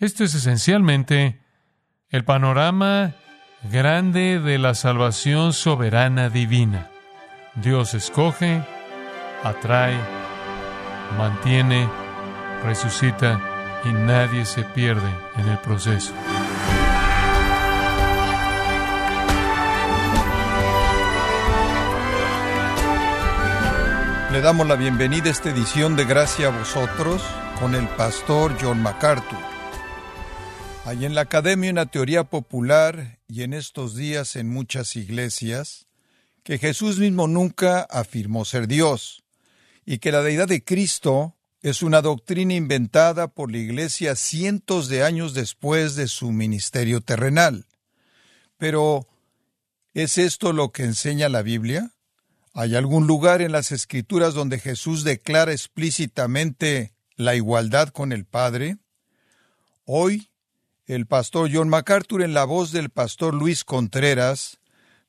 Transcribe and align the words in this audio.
Esto 0.00 0.24
es 0.24 0.34
esencialmente 0.34 1.42
el 2.08 2.24
panorama 2.24 3.12
grande 3.70 4.40
de 4.40 4.56
la 4.56 4.72
salvación 4.72 5.52
soberana 5.52 6.30
divina. 6.30 6.88
Dios 7.54 7.92
escoge, 7.92 8.62
atrae, 9.44 9.98
mantiene, 11.18 11.86
resucita 12.64 13.42
y 13.84 13.92
nadie 13.92 14.46
se 14.46 14.62
pierde 14.62 15.10
en 15.36 15.48
el 15.50 15.58
proceso. 15.58 16.14
Le 24.32 24.40
damos 24.40 24.66
la 24.66 24.76
bienvenida 24.76 25.26
a 25.26 25.32
esta 25.32 25.50
edición 25.50 25.94
de 25.94 26.06
Gracia 26.06 26.46
a 26.46 26.58
vosotros 26.58 27.22
con 27.60 27.74
el 27.74 27.86
pastor 27.88 28.56
John 28.58 28.82
MacArthur. 28.82 29.49
Hay 30.84 31.04
en 31.04 31.14
la 31.14 31.20
academia 31.20 31.70
una 31.70 31.86
teoría 31.86 32.24
popular 32.24 33.20
y 33.28 33.42
en 33.42 33.52
estos 33.52 33.94
días 33.94 34.34
en 34.34 34.48
muchas 34.48 34.96
iglesias 34.96 35.86
que 36.42 36.58
Jesús 36.58 36.98
mismo 36.98 37.28
nunca 37.28 37.82
afirmó 37.82 38.44
ser 38.46 38.66
Dios 38.66 39.22
y 39.84 39.98
que 39.98 40.10
la 40.10 40.22
deidad 40.22 40.48
de 40.48 40.64
Cristo 40.64 41.36
es 41.62 41.82
una 41.82 42.00
doctrina 42.00 42.54
inventada 42.54 43.28
por 43.28 43.52
la 43.52 43.58
Iglesia 43.58 44.16
cientos 44.16 44.88
de 44.88 45.04
años 45.04 45.34
después 45.34 45.96
de 45.96 46.08
su 46.08 46.32
ministerio 46.32 47.02
terrenal. 47.02 47.66
Pero, 48.56 49.06
¿es 49.92 50.16
esto 50.16 50.54
lo 50.54 50.72
que 50.72 50.84
enseña 50.84 51.28
la 51.28 51.42
Biblia? 51.42 51.92
¿Hay 52.54 52.74
algún 52.74 53.06
lugar 53.06 53.42
en 53.42 53.52
las 53.52 53.70
Escrituras 53.70 54.32
donde 54.32 54.58
Jesús 54.58 55.04
declara 55.04 55.52
explícitamente 55.52 56.94
la 57.16 57.34
igualdad 57.34 57.90
con 57.90 58.12
el 58.12 58.24
Padre? 58.24 58.78
Hoy, 59.84 60.29
el 60.94 61.06
pastor 61.06 61.48
John 61.52 61.68
MacArthur, 61.68 62.20
en 62.20 62.34
la 62.34 62.44
voz 62.44 62.72
del 62.72 62.90
pastor 62.90 63.32
Luis 63.32 63.62
Contreras, 63.62 64.58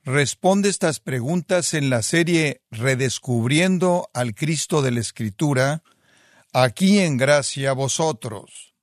responde 0.03 0.69
estas 0.69 0.99
preguntas 0.99 1.73
en 1.73 1.89
la 1.89 2.03
serie 2.03 2.61
Redescubriendo 2.69 4.07
al 4.13 4.35
Cristo 4.35 4.83
de 4.83 4.91
la 4.91 4.99
Escritura, 4.99 5.81
aquí 6.53 6.99
en 6.99 7.17
gracia 7.17 7.71
a 7.71 7.73
vosotros. 7.73 8.75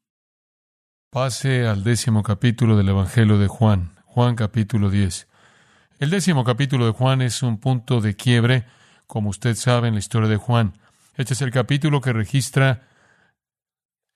Pase 1.10 1.68
al 1.68 1.84
décimo 1.84 2.24
capítulo 2.24 2.76
del 2.76 2.88
Evangelio 2.88 3.38
de 3.38 3.46
Juan, 3.46 3.94
Juan 4.04 4.34
capítulo 4.34 4.90
10. 4.90 5.28
El 6.00 6.10
décimo 6.10 6.42
capítulo 6.42 6.86
de 6.86 6.92
Juan 6.92 7.22
es 7.22 7.44
un 7.44 7.58
punto 7.58 8.00
de 8.00 8.16
quiebre, 8.16 8.66
como 9.06 9.30
usted 9.30 9.54
sabe 9.54 9.86
en 9.86 9.94
la 9.94 10.00
historia 10.00 10.28
de 10.28 10.36
Juan. 10.36 10.76
Este 11.16 11.34
es 11.34 11.42
el 11.42 11.52
capítulo 11.52 12.00
que 12.00 12.12
registra 12.12 12.88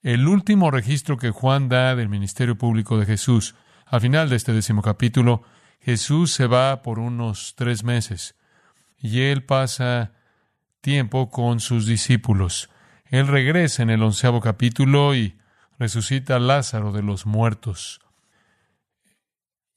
el 0.03 0.27
último 0.27 0.71
registro 0.71 1.17
que 1.17 1.31
Juan 1.31 1.69
da 1.69 1.95
del 1.95 2.09
ministerio 2.09 2.57
público 2.59 2.99
de 2.99 3.07
Jesús. 3.07 3.55
Al 3.87 4.01
final 4.01 4.29
de 4.29 4.37
este 4.37 4.53
décimo 4.53 4.83
capítulo, 4.83 5.43
Jesús 5.81 6.33
se 6.33 6.47
va 6.47 6.83
por 6.83 6.99
unos 6.99 7.55
tres 7.57 7.85
meses 7.85 8.37
y 8.99 9.21
él 9.23 9.45
pasa 9.45 10.13
tiempo 10.81 11.31
con 11.31 11.61
sus 11.61 11.87
discípulos. 11.87 12.69
Él 13.05 13.29
regresa 13.29 13.83
en 13.83 13.91
el 13.91 14.03
onceavo 14.03 14.41
capítulo 14.41 15.15
y 15.15 15.39
resucita 15.79 16.37
a 16.37 16.41
Lázaro 16.41 16.93
de 16.93 17.03
los 17.03 17.27
muertos. 17.27 18.01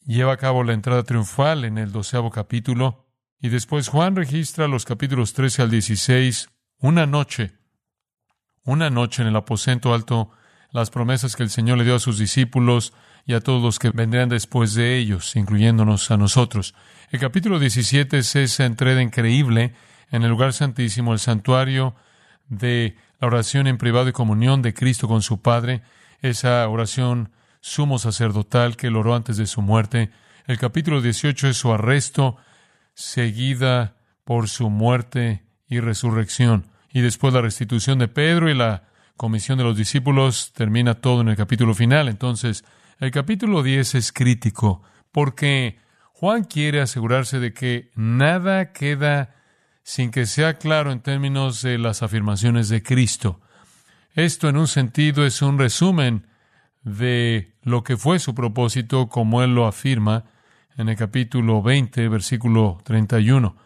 Lleva 0.05 0.33
a 0.33 0.37
cabo 0.37 0.63
la 0.63 0.73
entrada 0.73 1.03
triunfal 1.03 1.65
en 1.65 1.77
el 1.77 1.91
doceavo 1.91 2.29
capítulo 2.29 3.07
y 3.39 3.49
después 3.49 3.89
Juan 3.89 4.15
registra 4.15 4.67
los 4.67 4.85
capítulos 4.85 5.33
13 5.33 5.63
al 5.63 5.71
16 5.71 6.49
una 6.79 7.05
noche, 7.05 7.57
una 8.65 8.89
noche 8.89 9.21
en 9.21 9.29
el 9.29 9.35
aposento 9.35 9.93
alto, 9.93 10.31
las 10.71 10.89
promesas 10.89 11.35
que 11.35 11.43
el 11.43 11.49
Señor 11.49 11.77
le 11.77 11.85
dio 11.85 11.95
a 11.95 11.99
sus 11.99 12.17
discípulos 12.17 12.93
y 13.25 13.33
a 13.33 13.39
todos 13.39 13.61
los 13.61 13.79
que 13.79 13.91
vendrían 13.91 14.29
después 14.29 14.73
de 14.73 14.97
ellos, 14.97 15.35
incluyéndonos 15.35 16.11
a 16.11 16.17
nosotros. 16.17 16.75
El 17.11 17.19
capítulo 17.19 17.59
17 17.59 18.17
es 18.17 18.35
esa 18.35 18.65
entrega 18.65 19.01
increíble 19.01 19.73
en 20.11 20.23
el 20.23 20.29
lugar 20.29 20.53
santísimo, 20.53 21.13
el 21.13 21.19
santuario 21.19 21.95
de 22.47 22.97
la 23.19 23.27
oración 23.27 23.67
en 23.67 23.77
privado 23.77 24.09
y 24.09 24.13
comunión 24.13 24.61
de 24.61 24.73
Cristo 24.73 25.07
con 25.07 25.21
su 25.21 25.41
Padre, 25.41 25.81
esa 26.21 26.67
oración 26.67 27.31
sumo 27.61 27.97
sacerdotal 27.97 28.75
que 28.75 28.87
él 28.87 28.95
oró 28.95 29.15
antes 29.15 29.37
de 29.37 29.47
su 29.47 29.61
muerte. 29.61 30.11
El 30.45 30.59
capítulo 30.59 31.01
18 31.01 31.47
es 31.47 31.57
su 31.57 31.71
arresto, 31.71 32.37
seguida 32.93 33.95
por 34.23 34.49
su 34.49 34.69
muerte 34.69 35.43
y 35.67 35.79
resurrección. 35.79 36.67
Y 36.95 37.01
después 37.01 37.33
la 37.33 37.41
restitución 37.41 37.99
de 37.99 38.07
Pedro 38.07 38.49
y 38.49 38.53
la 38.53 38.83
comisión 39.17 39.57
de 39.57 39.65
los 39.65 39.75
discípulos 39.75 40.53
termina 40.53 40.93
todo 40.93 41.19
en 41.19 41.27
el 41.27 41.35
capítulo 41.35 41.73
final. 41.73 42.07
Entonces, 42.07 42.63
el 43.01 43.11
capítulo 43.11 43.63
10 43.63 43.95
es 43.95 44.13
crítico 44.13 44.81
porque 45.11 45.77
Juan 46.13 46.45
quiere 46.45 46.79
asegurarse 46.79 47.41
de 47.41 47.53
que 47.53 47.91
nada 47.95 48.71
queda 48.71 49.35
sin 49.83 50.09
que 50.09 50.25
sea 50.25 50.53
claro 50.53 50.93
en 50.93 51.01
términos 51.01 51.61
de 51.61 51.77
las 51.79 52.01
afirmaciones 52.01 52.69
de 52.69 52.81
Cristo. 52.81 53.41
Esto 54.13 54.47
en 54.47 54.55
un 54.55 54.69
sentido 54.69 55.25
es 55.25 55.41
un 55.41 55.59
resumen 55.59 56.27
de 56.83 57.57
lo 57.61 57.83
que 57.83 57.97
fue 57.97 58.19
su 58.19 58.33
propósito 58.33 59.09
como 59.09 59.43
él 59.43 59.53
lo 59.53 59.67
afirma 59.67 60.23
en 60.77 60.87
el 60.87 60.95
capítulo 60.95 61.61
20, 61.61 62.07
versículo 62.07 62.79
31. 62.85 63.64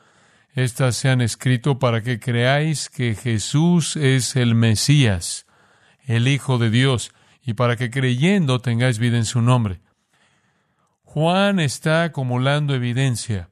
Estas 0.54 0.96
se 0.96 1.10
han 1.10 1.22
escrito 1.22 1.80
para 1.80 2.02
que 2.02 2.20
creáis 2.20 2.90
que 2.90 3.16
Jesús 3.16 3.96
es 3.96 4.36
el 4.36 4.56
Mesías, 4.56 5.46
el 6.06 6.28
Hijo 6.28 6.58
de 6.58 6.70
Dios, 6.70 7.12
y 7.44 7.54
para 7.54 7.76
que 7.76 7.90
creyendo 7.90 8.60
tengáis 8.60 9.00
vida 9.00 9.18
en 9.18 9.26
su 9.26 9.42
nombre. 9.42 9.82
Juan 11.04 11.60
está 11.60 12.04
acumulando 12.04 12.76
evidencia 12.76 13.50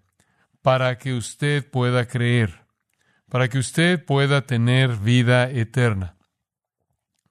para 0.61 0.97
que 0.97 1.13
usted 1.13 1.69
pueda 1.69 2.07
creer, 2.07 2.65
para 3.29 3.47
que 3.47 3.57
usted 3.57 4.03
pueda 4.03 4.41
tener 4.41 4.97
vida 4.97 5.49
eterna. 5.49 6.15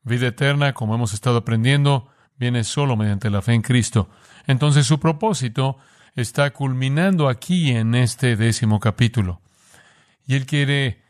Vida 0.02 0.28
eterna, 0.28 0.72
como 0.72 0.94
hemos 0.94 1.12
estado 1.12 1.38
aprendiendo, 1.38 2.08
viene 2.36 2.64
solo 2.64 2.96
mediante 2.96 3.30
la 3.30 3.42
fe 3.42 3.54
en 3.54 3.62
Cristo. 3.62 4.08
Entonces 4.46 4.86
su 4.86 5.00
propósito 5.00 5.78
está 6.14 6.52
culminando 6.52 7.28
aquí 7.28 7.70
en 7.70 7.94
este 7.94 8.36
décimo 8.36 8.80
capítulo. 8.80 9.40
Y 10.26 10.34
él 10.34 10.46
quiere 10.46 11.02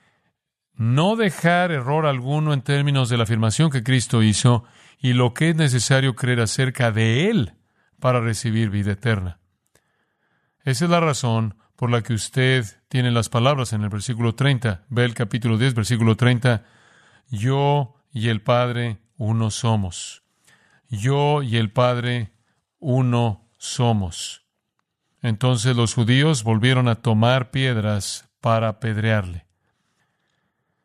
no 0.75 1.17
dejar 1.17 1.73
error 1.73 2.07
alguno 2.07 2.53
en 2.53 2.63
términos 2.63 3.09
de 3.09 3.17
la 3.17 3.23
afirmación 3.25 3.71
que 3.71 3.83
Cristo 3.83 4.23
hizo 4.23 4.65
y 4.99 5.15
lo 5.15 5.35
que 5.35 5.51
es 5.51 5.57
necesario 5.57 6.15
creer 6.15 6.41
acerca 6.41 6.93
de 6.93 7.31
Él 7.31 7.55
para 7.99 8.21
recibir 8.21 8.71
vida 8.71 8.93
eterna. 8.93 9.39
Esa 10.65 10.85
es 10.85 10.91
la 10.91 11.01
razón 11.01 11.57
por 11.77 11.91
la 11.91 12.03
que 12.03 12.15
usted 12.15 12.65
tiene 12.89 13.11
las 13.11 13.29
palabras 13.29 13.73
en 13.73 13.83
el 13.83 13.89
versículo 13.89 14.35
30. 14.35 14.85
Ve 14.89 15.05
el 15.05 15.15
capítulo 15.15 15.59
10, 15.59 15.75
versículo 15.75 16.17
30. 16.17 16.65
Yo 17.31 17.97
y 18.13 18.29
el 18.29 18.43
Padre 18.43 18.99
uno 19.17 19.51
somos. 19.51 20.23
Yo 20.89 21.43
y 21.43 21.57
el 21.57 21.71
Padre 21.71 22.33
uno 22.79 23.49
somos. 23.59 24.45
Entonces 25.23 25.77
los 25.77 25.95
judíos 25.95 26.45
volvieron 26.45 26.89
a 26.89 26.97
tomar 26.97 27.51
piedras 27.51 28.29
para 28.47 28.69
apedrearle. 28.69 29.45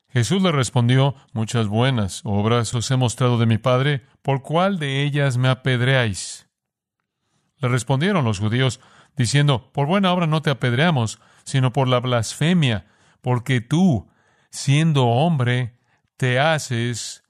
Jesús 0.10 0.42
le 0.42 0.52
respondió, 0.52 1.14
Muchas 1.32 1.68
buenas 1.68 2.22
obras 2.24 2.74
os 2.74 2.90
he 2.90 2.96
mostrado 2.96 3.38
de 3.38 3.46
mi 3.46 3.60
Padre, 3.60 4.02
¿por 4.24 4.42
cuál 4.42 4.80
de 4.80 5.04
ellas 5.04 5.38
me 5.38 5.48
apedreáis? 5.48 6.50
Le 7.60 7.68
respondieron 7.70 8.26
los 8.26 8.40
judíos, 8.40 8.80
diciendo, 9.16 9.70
Por 9.74 9.86
buena 9.86 10.12
obra 10.12 10.26
no 10.26 10.42
te 10.42 10.50
apedreamos, 10.50 11.20
sino 11.44 11.72
por 11.72 11.88
la 11.88 12.00
blasfemia, 12.00 12.88
porque 13.22 13.62
tú, 13.62 14.10
siendo 14.50 15.06
hombre, 15.06 15.78
te 16.18 16.40
haces 16.40 17.24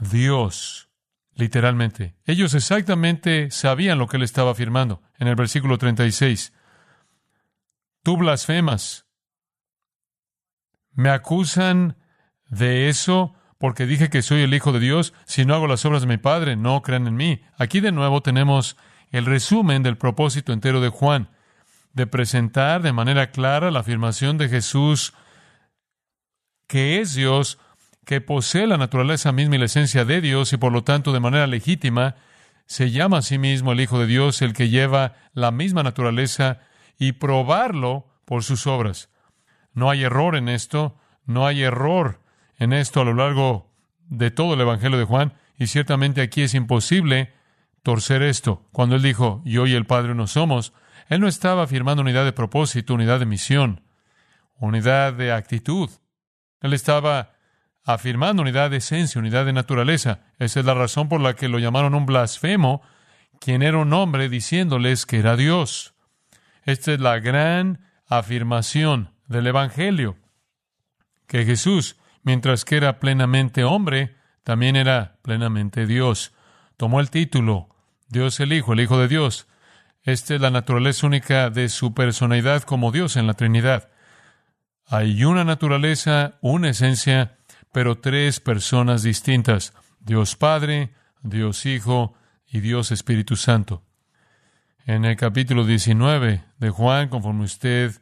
Dios. 0.00 0.88
Literalmente. 1.36 2.16
Ellos 2.24 2.52
exactamente 2.54 3.52
sabían 3.52 4.00
lo 4.00 4.08
que 4.08 4.16
él 4.16 4.24
estaba 4.24 4.50
afirmando 4.50 5.02
en 5.20 5.28
el 5.28 5.36
versículo 5.36 5.78
36. 5.78 6.52
Tú 8.02 8.16
blasfemas. 8.16 9.05
Me 10.96 11.10
acusan 11.10 11.96
de 12.48 12.88
eso 12.88 13.34
porque 13.58 13.86
dije 13.86 14.08
que 14.10 14.22
soy 14.22 14.42
el 14.42 14.54
Hijo 14.54 14.72
de 14.72 14.80
Dios. 14.80 15.12
Si 15.26 15.44
no 15.44 15.54
hago 15.54 15.66
las 15.66 15.84
obras 15.84 16.00
de 16.00 16.08
mi 16.08 16.16
Padre, 16.16 16.56
no 16.56 16.82
crean 16.82 17.06
en 17.06 17.16
mí. 17.16 17.42
Aquí 17.58 17.80
de 17.80 17.92
nuevo 17.92 18.22
tenemos 18.22 18.76
el 19.10 19.26
resumen 19.26 19.82
del 19.82 19.98
propósito 19.98 20.52
entero 20.52 20.80
de 20.80 20.88
Juan, 20.88 21.28
de 21.92 22.06
presentar 22.06 22.82
de 22.82 22.92
manera 22.92 23.30
clara 23.30 23.70
la 23.70 23.80
afirmación 23.80 24.38
de 24.38 24.48
Jesús 24.48 25.14
que 26.66 27.00
es 27.00 27.14
Dios, 27.14 27.58
que 28.04 28.20
posee 28.20 28.66
la 28.66 28.76
naturaleza 28.76 29.32
misma 29.32 29.56
y 29.56 29.58
la 29.58 29.66
esencia 29.66 30.04
de 30.04 30.20
Dios 30.20 30.52
y 30.52 30.56
por 30.56 30.72
lo 30.72 30.82
tanto 30.82 31.12
de 31.12 31.20
manera 31.20 31.46
legítima 31.46 32.16
se 32.66 32.90
llama 32.90 33.18
a 33.18 33.22
sí 33.22 33.38
mismo 33.38 33.72
el 33.72 33.80
Hijo 33.80 33.98
de 33.98 34.06
Dios, 34.06 34.42
el 34.42 34.52
que 34.52 34.68
lleva 34.68 35.14
la 35.34 35.50
misma 35.50 35.82
naturaleza 35.82 36.60
y 36.98 37.12
probarlo 37.12 38.06
por 38.24 38.42
sus 38.42 38.66
obras. 38.66 39.08
No 39.76 39.90
hay 39.90 40.04
error 40.04 40.36
en 40.36 40.48
esto, 40.48 40.96
no 41.26 41.46
hay 41.46 41.62
error 41.62 42.22
en 42.58 42.72
esto 42.72 43.02
a 43.02 43.04
lo 43.04 43.12
largo 43.12 43.70
de 44.08 44.30
todo 44.30 44.54
el 44.54 44.60
Evangelio 44.62 44.96
de 44.96 45.04
Juan 45.04 45.34
y 45.58 45.66
ciertamente 45.66 46.22
aquí 46.22 46.40
es 46.40 46.54
imposible 46.54 47.34
torcer 47.82 48.22
esto. 48.22 48.66
Cuando 48.72 48.96
él 48.96 49.02
dijo, 49.02 49.42
yo 49.44 49.66
y 49.66 49.74
el 49.74 49.84
Padre 49.84 50.14
no 50.14 50.28
somos, 50.28 50.72
él 51.10 51.20
no 51.20 51.28
estaba 51.28 51.64
afirmando 51.64 52.00
unidad 52.00 52.24
de 52.24 52.32
propósito, 52.32 52.94
unidad 52.94 53.20
de 53.20 53.26
misión, 53.26 53.82
unidad 54.58 55.12
de 55.12 55.30
actitud. 55.30 55.90
Él 56.62 56.72
estaba 56.72 57.34
afirmando 57.84 58.40
unidad 58.40 58.70
de 58.70 58.78
esencia, 58.78 59.18
unidad 59.18 59.44
de 59.44 59.52
naturaleza. 59.52 60.20
Esa 60.38 60.60
es 60.60 60.64
la 60.64 60.72
razón 60.72 61.10
por 61.10 61.20
la 61.20 61.34
que 61.34 61.50
lo 61.50 61.58
llamaron 61.58 61.94
un 61.94 62.06
blasfemo, 62.06 62.80
quien 63.40 63.62
era 63.62 63.76
un 63.76 63.92
hombre 63.92 64.30
diciéndoles 64.30 65.04
que 65.04 65.18
era 65.18 65.36
Dios. 65.36 65.92
Esta 66.64 66.94
es 66.94 67.00
la 67.00 67.18
gran 67.18 67.84
afirmación 68.08 69.15
del 69.28 69.46
Evangelio, 69.46 70.16
que 71.26 71.44
Jesús, 71.44 71.96
mientras 72.22 72.64
que 72.64 72.76
era 72.76 72.98
plenamente 72.98 73.64
hombre, 73.64 74.16
también 74.44 74.76
era 74.76 75.18
plenamente 75.22 75.86
Dios. 75.86 76.32
Tomó 76.76 77.00
el 77.00 77.10
título 77.10 77.68
Dios 78.08 78.38
el 78.40 78.52
Hijo, 78.52 78.72
el 78.72 78.80
Hijo 78.80 78.98
de 78.98 79.08
Dios. 79.08 79.48
Esta 80.02 80.36
es 80.36 80.40
la 80.40 80.50
naturaleza 80.50 81.06
única 81.06 81.50
de 81.50 81.68
su 81.68 81.94
personalidad 81.94 82.62
como 82.62 82.92
Dios 82.92 83.16
en 83.16 83.26
la 83.26 83.34
Trinidad. 83.34 83.88
Hay 84.86 85.24
una 85.24 85.42
naturaleza, 85.42 86.38
una 86.40 86.70
esencia, 86.70 87.38
pero 87.72 87.98
tres 87.98 88.38
personas 88.38 89.02
distintas. 89.02 89.74
Dios 89.98 90.36
Padre, 90.36 90.94
Dios 91.22 91.66
Hijo 91.66 92.14
y 92.46 92.60
Dios 92.60 92.92
Espíritu 92.92 93.34
Santo. 93.34 93.82
En 94.84 95.04
el 95.04 95.16
capítulo 95.16 95.64
19 95.64 96.44
de 96.58 96.70
Juan, 96.70 97.08
conforme 97.08 97.42
usted 97.42 98.00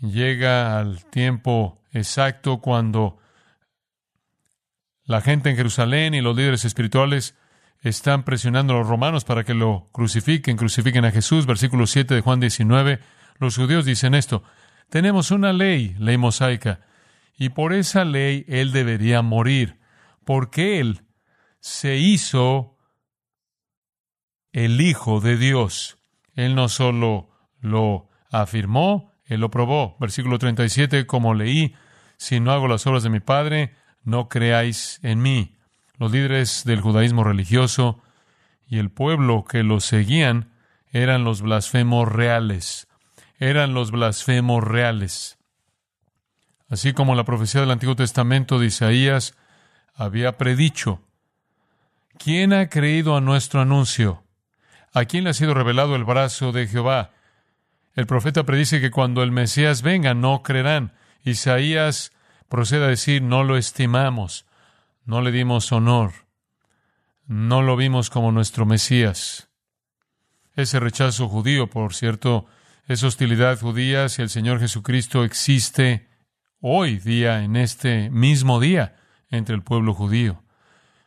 llega 0.00 0.78
al 0.78 1.04
tiempo 1.06 1.80
exacto 1.92 2.60
cuando 2.60 3.18
la 5.04 5.20
gente 5.20 5.50
en 5.50 5.56
Jerusalén 5.56 6.14
y 6.14 6.20
los 6.20 6.36
líderes 6.36 6.64
espirituales 6.64 7.36
están 7.80 8.22
presionando 8.24 8.72
a 8.72 8.78
los 8.78 8.88
romanos 8.88 9.24
para 9.24 9.44
que 9.44 9.52
lo 9.52 9.90
crucifiquen, 9.92 10.56
crucifiquen 10.56 11.04
a 11.04 11.10
Jesús. 11.10 11.46
Versículo 11.46 11.86
7 11.86 12.14
de 12.14 12.20
Juan 12.22 12.40
19. 12.40 13.00
Los 13.38 13.56
judíos 13.56 13.84
dicen 13.84 14.14
esto. 14.14 14.42
Tenemos 14.88 15.30
una 15.30 15.52
ley, 15.52 15.94
ley 15.98 16.16
mosaica, 16.16 16.80
y 17.36 17.50
por 17.50 17.72
esa 17.72 18.04
ley 18.04 18.44
él 18.48 18.72
debería 18.72 19.22
morir, 19.22 19.78
porque 20.24 20.80
él 20.80 21.02
se 21.60 21.96
hizo 21.96 22.78
el 24.52 24.80
Hijo 24.80 25.20
de 25.20 25.36
Dios. 25.36 25.98
Él 26.34 26.54
no 26.54 26.68
solo 26.68 27.30
lo 27.60 28.08
afirmó, 28.30 29.12
él 29.26 29.40
lo 29.40 29.50
probó. 29.50 29.96
Versículo 30.00 30.38
37, 30.38 31.06
como 31.06 31.34
leí, 31.34 31.74
si 32.16 32.40
no 32.40 32.52
hago 32.52 32.68
las 32.68 32.86
obras 32.86 33.02
de 33.02 33.10
mi 33.10 33.20
Padre, 33.20 33.74
no 34.02 34.28
creáis 34.28 35.00
en 35.02 35.22
mí 35.22 35.56
los 35.98 36.12
líderes 36.12 36.64
del 36.64 36.80
judaísmo 36.80 37.24
religioso 37.24 38.02
y 38.66 38.78
el 38.78 38.90
pueblo 38.90 39.44
que 39.44 39.62
los 39.62 39.84
seguían 39.84 40.50
eran 40.90 41.24
los 41.24 41.42
blasfemos 41.42 42.10
reales, 42.10 42.88
eran 43.38 43.74
los 43.74 43.90
blasfemos 43.90 44.62
reales. 44.62 45.38
Así 46.68 46.92
como 46.92 47.14
la 47.14 47.24
profecía 47.24 47.60
del 47.60 47.70
Antiguo 47.70 47.96
Testamento 47.96 48.58
de 48.58 48.66
Isaías 48.66 49.34
había 49.94 50.38
predicho, 50.38 51.00
¿quién 52.18 52.52
ha 52.52 52.68
creído 52.68 53.16
a 53.16 53.20
nuestro 53.20 53.60
anuncio? 53.60 54.24
¿A 54.92 55.04
quién 55.04 55.24
le 55.24 55.30
ha 55.30 55.34
sido 55.34 55.54
revelado 55.54 55.96
el 55.96 56.04
brazo 56.04 56.52
de 56.52 56.66
Jehová? 56.66 57.10
El 57.94 58.06
profeta 58.06 58.44
predice 58.44 58.80
que 58.80 58.90
cuando 58.90 59.22
el 59.22 59.32
Mesías 59.32 59.82
venga 59.82 60.14
no 60.14 60.42
creerán. 60.42 60.92
Isaías 61.22 62.12
procede 62.48 62.84
a 62.84 62.88
decir, 62.88 63.22
no 63.22 63.44
lo 63.44 63.56
estimamos 63.56 64.46
no 65.04 65.20
le 65.20 65.32
dimos 65.32 65.70
honor, 65.72 66.12
no 67.26 67.62
lo 67.62 67.76
vimos 67.76 68.10
como 68.10 68.32
nuestro 68.32 68.66
Mesías. 68.66 69.48
Ese 70.56 70.80
rechazo 70.80 71.28
judío, 71.28 71.68
por 71.68 71.94
cierto, 71.94 72.46
esa 72.86 73.06
hostilidad 73.06 73.58
judía 73.60 74.04
hacia 74.04 74.22
el 74.22 74.30
Señor 74.30 74.60
Jesucristo 74.60 75.24
existe 75.24 76.08
hoy 76.60 76.98
día, 76.98 77.42
en 77.42 77.56
este 77.56 78.08
mismo 78.10 78.60
día, 78.60 78.96
entre 79.30 79.54
el 79.54 79.62
pueblo 79.62 79.94
judío. 79.94 80.42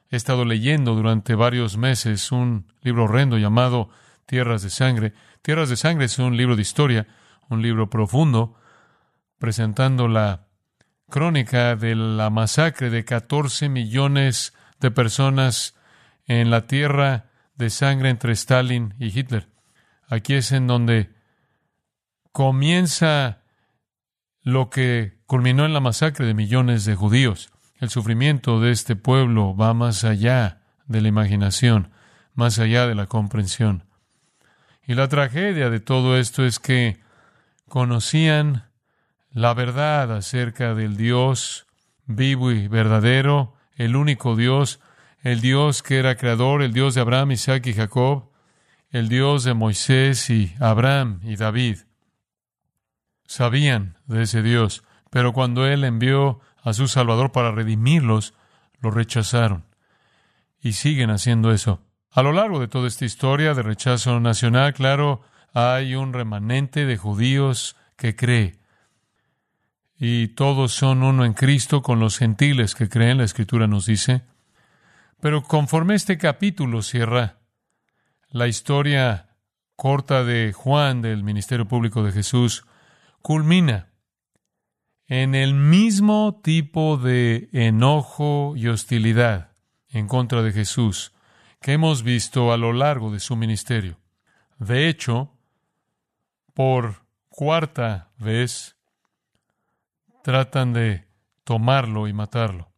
He 0.09 0.15
estado 0.15 0.45
leyendo 0.45 0.95
durante 0.95 1.35
varios 1.35 1.77
meses 1.77 2.31
un 2.31 2.71
libro 2.81 3.05
horrendo 3.05 3.37
llamado 3.37 3.89
Tierras 4.27 4.61
de 4.61 4.69
Sangre. 4.69 5.13
Tierras 5.41 5.69
de 5.69 5.77
Sangre 5.77 6.05
es 6.05 6.19
un 6.19 6.37
libro 6.37 6.55
de 6.55 6.61
historia, 6.61 7.07
un 7.49 7.61
libro 7.63 7.89
profundo, 7.89 8.55
presentando 9.39 10.07
la 10.07 10.47
crónica 11.09 11.75
de 11.75 11.95
la 11.95 12.29
masacre 12.29 12.89
de 12.89 13.05
14 13.05 13.69
millones 13.69 14.53
de 14.79 14.91
personas 14.91 15.75
en 16.25 16.51
la 16.51 16.67
tierra 16.67 17.31
de 17.55 17.69
sangre 17.69 18.09
entre 18.09 18.33
Stalin 18.33 18.93
y 18.99 19.17
Hitler. 19.17 19.47
Aquí 20.09 20.33
es 20.33 20.51
en 20.51 20.67
donde 20.67 21.15
comienza 22.33 23.41
lo 24.41 24.69
que 24.69 25.21
culminó 25.25 25.65
en 25.65 25.73
la 25.73 25.79
masacre 25.79 26.25
de 26.25 26.33
millones 26.33 26.83
de 26.83 26.95
judíos. 26.95 27.49
El 27.79 27.89
sufrimiento 27.89 28.59
de 28.59 28.71
este 28.71 28.97
pueblo 28.97 29.55
va 29.55 29.73
más 29.73 30.03
allá 30.03 30.61
de 30.85 31.01
la 31.01 31.07
imaginación, 31.07 31.91
más 32.33 32.59
allá 32.59 32.87
de 32.87 32.95
la 32.95 33.07
comprensión. 33.07 33.86
Y 34.87 34.95
la 34.95 35.09
tragedia 35.09 35.69
de 35.69 35.81
todo 35.81 36.17
esto 36.17 36.45
es 36.45 36.59
que 36.59 36.97
conocían 37.67 38.69
la 39.31 39.53
verdad 39.53 40.15
acerca 40.15 40.73
del 40.73 40.95
Dios 40.95 41.67
vivo 42.05 42.51
y 42.51 42.69
verdadero, 42.69 43.53
el 43.75 43.97
único 43.97 44.37
Dios, 44.37 44.79
el 45.19 45.41
Dios 45.41 45.83
que 45.83 45.97
era 45.97 46.15
creador, 46.15 46.61
el 46.61 46.71
Dios 46.71 46.95
de 46.95 47.01
Abraham, 47.01 47.31
Isaac 47.33 47.67
y 47.67 47.73
Jacob, 47.73 48.31
el 48.89 49.09
Dios 49.09 49.43
de 49.43 49.53
Moisés 49.53 50.29
y 50.29 50.55
Abraham 50.57 51.19
y 51.23 51.35
David. 51.35 51.79
Sabían 53.25 53.97
de 54.05 54.21
ese 54.21 54.41
Dios, 54.41 54.85
pero 55.09 55.33
cuando 55.33 55.67
Él 55.67 55.83
envió 55.83 56.39
a 56.63 56.71
su 56.71 56.87
Salvador 56.87 57.33
para 57.33 57.51
redimirlos, 57.51 58.33
lo 58.79 58.89
rechazaron. 58.89 59.65
Y 60.61 60.73
siguen 60.73 61.09
haciendo 61.09 61.51
eso. 61.51 61.86
A 62.11 62.23
lo 62.23 62.31
largo 62.31 62.59
de 62.59 62.67
toda 62.67 62.87
esta 62.87 63.05
historia 63.05 63.53
de 63.53 63.63
rechazo 63.63 64.19
nacional, 64.19 64.73
claro, 64.73 65.21
hay 65.53 65.95
un 65.95 66.13
remanente 66.13 66.85
de 66.85 66.97
judíos 66.97 67.75
que 67.95 68.15
cree 68.15 68.59
y 69.99 70.29
todos 70.29 70.73
son 70.73 71.03
uno 71.03 71.25
en 71.25 71.33
Cristo 71.33 71.81
con 71.81 71.99
los 71.99 72.17
gentiles 72.17 72.75
que 72.75 72.87
creen, 72.87 73.17
la 73.17 73.23
Escritura 73.23 73.67
nos 73.67 73.87
dice. 73.87 74.21
Pero 75.19 75.41
conforme 75.43 75.95
este 75.95 76.17
capítulo 76.17 76.83
cierra 76.83 77.39
la 78.29 78.47
historia 78.47 79.37
corta 79.75 80.23
de 80.23 80.53
Juan 80.53 81.01
del 81.01 81.23
ministerio 81.23 81.67
público 81.67 82.03
de 82.03 82.11
Jesús, 82.11 82.65
culmina 83.21 83.89
en 85.07 85.33
el 85.33 85.55
mismo 85.55 86.41
tipo 86.43 86.97
de 86.97 87.49
enojo 87.51 88.53
y 88.55 88.67
hostilidad 88.67 89.53
en 89.89 90.07
contra 90.07 90.43
de 90.43 90.51
Jesús 90.51 91.13
que 91.67 91.73
hemos 91.73 92.01
visto 92.01 92.53
a 92.53 92.57
lo 92.57 92.71
largo 92.71 93.11
de 93.11 93.19
su 93.19 93.35
ministerio. 93.35 93.99
De 94.57 94.87
hecho, 94.87 95.33
por 96.53 97.03
cuarta 97.27 98.13
vez, 98.17 98.77
tratan 100.23 100.71
de 100.71 101.09
tomarlo 101.43 102.07
y 102.07 102.13
matarlo. 102.13 102.71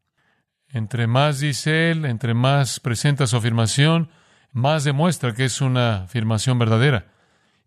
Entre 0.69 1.05
más 1.05 1.39
dice 1.39 1.91
él, 1.91 2.03
entre 2.03 2.33
más 2.33 2.79
presenta 2.79 3.27
su 3.27 3.37
afirmación, 3.37 4.09
más 4.53 4.85
demuestra 4.85 5.35
que 5.35 5.45
es 5.45 5.61
una 5.61 6.05
afirmación 6.05 6.57
verdadera 6.57 7.13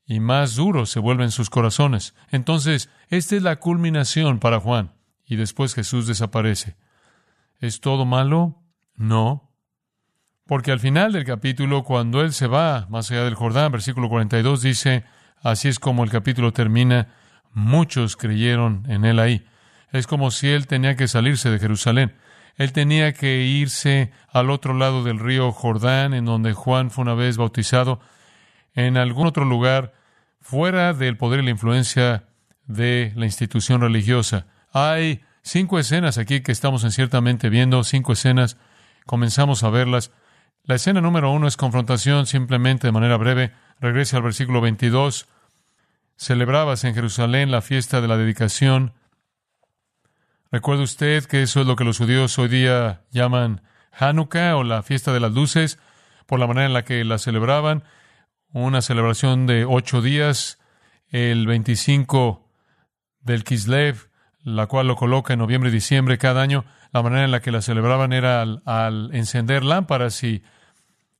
y 0.04 0.18
más 0.18 0.56
duros 0.56 0.90
se 0.90 0.98
vuelven 0.98 1.30
sus 1.30 1.50
corazones. 1.50 2.16
Entonces, 2.32 2.90
esta 3.10 3.36
es 3.36 3.44
la 3.44 3.60
culminación 3.60 4.40
para 4.40 4.58
Juan 4.58 4.92
y 5.24 5.36
después 5.36 5.74
Jesús 5.74 6.08
desaparece. 6.08 6.74
¿Es 7.60 7.80
todo 7.80 8.06
malo? 8.06 8.60
No. 8.96 9.51
Porque 10.52 10.70
al 10.70 10.80
final 10.80 11.14
del 11.14 11.24
capítulo, 11.24 11.82
cuando 11.82 12.20
él 12.20 12.34
se 12.34 12.46
va 12.46 12.86
más 12.90 13.10
allá 13.10 13.24
del 13.24 13.34
Jordán, 13.34 13.72
versículo 13.72 14.10
42 14.10 14.60
dice, 14.60 15.02
así 15.40 15.68
es 15.68 15.78
como 15.78 16.04
el 16.04 16.10
capítulo 16.10 16.52
termina, 16.52 17.08
muchos 17.54 18.18
creyeron 18.18 18.84
en 18.86 19.06
él 19.06 19.18
ahí. 19.18 19.46
Es 19.92 20.06
como 20.06 20.30
si 20.30 20.50
él 20.50 20.66
tenía 20.66 20.94
que 20.94 21.08
salirse 21.08 21.48
de 21.48 21.58
Jerusalén. 21.58 22.14
Él 22.56 22.72
tenía 22.72 23.14
que 23.14 23.44
irse 23.44 24.12
al 24.30 24.50
otro 24.50 24.74
lado 24.74 25.02
del 25.02 25.20
río 25.20 25.52
Jordán, 25.52 26.12
en 26.12 26.26
donde 26.26 26.52
Juan 26.52 26.90
fue 26.90 27.00
una 27.00 27.14
vez 27.14 27.38
bautizado, 27.38 28.00
en 28.74 28.98
algún 28.98 29.28
otro 29.28 29.46
lugar, 29.46 29.94
fuera 30.42 30.92
del 30.92 31.16
poder 31.16 31.40
y 31.40 31.44
la 31.44 31.50
influencia 31.52 32.24
de 32.66 33.14
la 33.16 33.24
institución 33.24 33.80
religiosa. 33.80 34.48
Hay 34.70 35.22
cinco 35.40 35.78
escenas 35.78 36.18
aquí 36.18 36.42
que 36.42 36.52
estamos 36.52 36.82
ciertamente 36.90 37.48
viendo, 37.48 37.82
cinco 37.84 38.12
escenas, 38.12 38.58
comenzamos 39.06 39.62
a 39.62 39.70
verlas. 39.70 40.12
La 40.64 40.76
escena 40.76 41.00
número 41.00 41.30
uno 41.30 41.46
es 41.46 41.56
confrontación, 41.56 42.26
simplemente 42.26 42.86
de 42.86 42.92
manera 42.92 43.16
breve. 43.16 43.52
Regrese 43.80 44.16
al 44.16 44.22
versículo 44.22 44.60
22. 44.60 45.28
Celebrabas 46.16 46.84
en 46.84 46.94
Jerusalén 46.94 47.50
la 47.50 47.62
fiesta 47.62 48.00
de 48.00 48.08
la 48.08 48.16
dedicación 48.16 48.94
¿Recuerda 50.52 50.82
usted 50.82 51.24
que 51.24 51.40
eso 51.40 51.62
es 51.62 51.66
lo 51.66 51.76
que 51.76 51.84
los 51.84 51.96
judíos 51.96 52.38
hoy 52.38 52.48
día 52.48 53.06
llaman 53.10 53.62
Hanukkah 53.90 54.54
o 54.56 54.64
la 54.64 54.82
fiesta 54.82 55.10
de 55.14 55.20
las 55.20 55.32
luces? 55.32 55.78
por 56.26 56.38
la 56.38 56.46
manera 56.46 56.66
en 56.66 56.72
la 56.72 56.84
que 56.84 57.04
la 57.04 57.18
celebraban, 57.18 57.84
una 58.52 58.80
celebración 58.80 59.46
de 59.46 59.64
ocho 59.64 60.00
días, 60.00 60.58
el 61.08 61.46
25 61.46 62.48
del 63.20 63.44
Kislev, 63.44 64.08
la 64.44 64.66
cual 64.66 64.88
lo 64.88 64.96
coloca 64.96 65.32
en 65.32 65.38
noviembre 65.38 65.70
y 65.70 65.72
diciembre 65.72 66.18
cada 66.18 66.42
año. 66.42 66.64
La 66.92 67.02
manera 67.02 67.24
en 67.24 67.30
la 67.30 67.40
que 67.40 67.52
la 67.52 67.62
celebraban 67.62 68.12
era 68.12 68.42
al, 68.42 69.10
encender 69.12 69.64
lámparas 69.64 70.22
y 70.24 70.42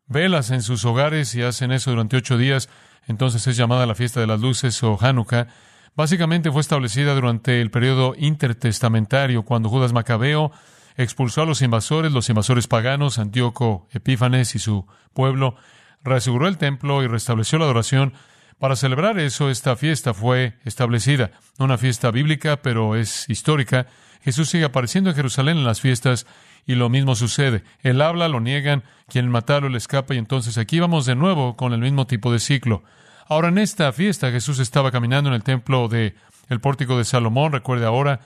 velas 0.07 0.51
en 0.51 0.63
sus 0.63 0.85
hogares 0.85 1.35
y 1.35 1.43
hacen 1.43 1.73
eso 1.73 1.91
durante 1.91 2.17
ocho 2.17 2.37
días. 2.37 2.69
Entonces 3.07 3.47
es 3.47 3.57
llamada 3.57 3.87
la 3.87 3.95
fiesta 3.95 4.21
de 4.21 4.27
las 4.27 4.41
luces 4.41 4.83
o 4.83 4.99
Hanukkah. 5.01 5.49
Básicamente 5.95 6.51
fue 6.51 6.61
establecida 6.61 7.15
durante 7.15 7.61
el 7.61 7.71
periodo 7.71 8.15
intertestamentario, 8.17 9.43
cuando 9.43 9.69
Judas 9.69 9.93
Macabeo 9.93 10.51
expulsó 10.97 11.43
a 11.43 11.47
los 11.47 11.63
invasores, 11.63 12.13
los 12.13 12.29
invasores 12.29 12.67
paganos, 12.67 13.19
Antíoco 13.19 13.89
Epífanes 13.93 14.55
y 14.55 14.59
su 14.59 14.87
pueblo, 15.13 15.57
reaseguró 16.03 16.49
el 16.49 16.59
templo 16.59 17.03
y 17.03 17.07
restableció 17.07 17.59
la 17.59 17.67
adoración. 17.67 18.15
Para 18.63 18.77
celebrar 18.77 19.19
eso, 19.19 19.51
esta 19.51 19.75
fiesta 19.75 20.15
fue 20.15 20.55
establecida. 20.65 21.33
Una 21.59 21.79
fiesta 21.79 22.13
bíblica, 22.13 22.63
pero 22.63 22.95
es 22.95 23.29
histórica. 23.29 23.89
Jesús 24.23 24.51
sigue 24.51 24.67
apareciendo 24.67 25.11
en 25.11 25.17
Jerusalén 25.17 25.59
en 25.59 25.65
las 25.65 25.81
fiestas 25.81 26.29
y 26.65 26.77
lo 26.77 26.89
mismo 26.89 27.17
sucede. 27.17 27.65
Él 27.81 28.01
habla, 28.01 28.29
lo 28.29 28.39
niegan, 28.39 28.85
quien 29.09 29.29
matarlo 29.29 29.69
le 29.69 29.79
escapa 29.79 30.15
y 30.15 30.19
entonces 30.19 30.59
aquí 30.59 30.79
vamos 30.79 31.07
de 31.07 31.17
nuevo 31.17 31.57
con 31.57 31.73
el 31.73 31.81
mismo 31.81 32.07
tipo 32.07 32.33
de 32.33 32.39
ciclo. 32.39 32.85
Ahora 33.27 33.49
en 33.49 33.59
esta 33.59 33.93
fiesta 33.93 34.31
Jesús 34.31 34.61
estaba 34.61 34.93
caminando 34.93 35.29
en 35.29 35.35
el 35.35 35.43
templo 35.43 35.89
de 35.89 36.15
el 36.49 36.61
pórtico 36.61 36.97
de 36.97 37.05
Salomón, 37.05 37.51
recuerde 37.51 37.87
ahora, 37.87 38.21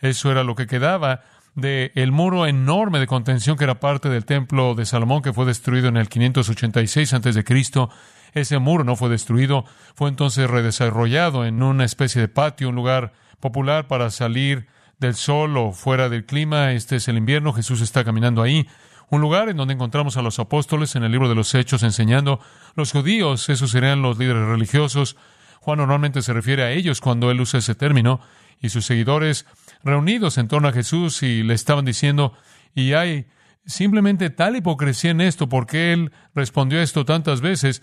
eso 0.00 0.32
era 0.32 0.42
lo 0.42 0.54
que 0.54 0.66
quedaba 0.66 1.22
de 1.54 1.92
el 1.94 2.12
muro 2.12 2.46
enorme 2.46 2.98
de 2.98 3.06
contención 3.06 3.56
que 3.56 3.64
era 3.64 3.80
parte 3.80 4.08
del 4.08 4.24
templo 4.24 4.74
de 4.74 4.86
Salomón 4.86 5.22
que 5.22 5.32
fue 5.32 5.44
destruido 5.44 5.88
en 5.88 5.96
el 5.96 6.08
586 6.08 7.12
antes 7.12 7.34
de 7.34 7.44
Cristo. 7.44 7.90
Ese 8.32 8.58
muro 8.58 8.84
no 8.84 8.96
fue 8.96 9.10
destruido, 9.10 9.64
fue 9.94 10.08
entonces 10.08 10.48
redesarrollado 10.48 11.44
en 11.44 11.62
una 11.62 11.84
especie 11.84 12.20
de 12.20 12.28
patio, 12.28 12.70
un 12.70 12.74
lugar 12.74 13.12
popular 13.40 13.86
para 13.88 14.10
salir 14.10 14.66
del 14.98 15.14
sol 15.14 15.56
o 15.58 15.72
fuera 15.72 16.08
del 16.08 16.24
clima. 16.24 16.72
Este 16.72 16.96
es 16.96 17.08
el 17.08 17.18
invierno, 17.18 17.52
Jesús 17.52 17.82
está 17.82 18.04
caminando 18.04 18.40
ahí 18.42 18.66
un 19.12 19.20
lugar 19.20 19.50
en 19.50 19.58
donde 19.58 19.74
encontramos 19.74 20.16
a 20.16 20.22
los 20.22 20.38
apóstoles 20.38 20.96
en 20.96 21.04
el 21.04 21.12
libro 21.12 21.28
de 21.28 21.34
los 21.34 21.54
Hechos 21.54 21.82
enseñando. 21.82 22.40
Los 22.74 22.92
judíos, 22.92 23.50
esos 23.50 23.70
serían 23.70 24.00
los 24.00 24.16
líderes 24.16 24.46
religiosos. 24.46 25.18
Juan 25.60 25.80
normalmente 25.80 26.22
se 26.22 26.32
refiere 26.32 26.62
a 26.62 26.70
ellos 26.70 27.02
cuando 27.02 27.30
él 27.30 27.38
usa 27.38 27.58
ese 27.58 27.74
término, 27.74 28.20
y 28.62 28.70
sus 28.70 28.86
seguidores 28.86 29.44
reunidos 29.84 30.38
en 30.38 30.48
torno 30.48 30.68
a 30.68 30.72
Jesús 30.72 31.22
y 31.22 31.42
le 31.42 31.54
estaban 31.54 31.84
diciendo, 31.84 32.32
y 32.74 32.92
hay 32.92 33.26
simplemente 33.66 34.30
tal 34.30 34.56
hipocresía 34.56 35.10
en 35.10 35.20
esto, 35.20 35.48
porque 35.48 35.92
él 35.92 36.12
respondió 36.34 36.80
a 36.80 36.82
esto 36.82 37.04
tantas 37.04 37.40
veces. 37.40 37.82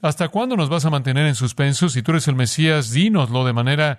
¿Hasta 0.00 0.28
cuándo 0.28 0.56
nos 0.56 0.68
vas 0.68 0.84
a 0.84 0.90
mantener 0.90 1.26
en 1.26 1.34
suspenso? 1.34 1.88
Si 1.88 2.02
tú 2.02 2.12
eres 2.12 2.28
el 2.28 2.36
Mesías, 2.36 2.90
dínoslo 2.90 3.44
de 3.44 3.52
manera 3.52 3.98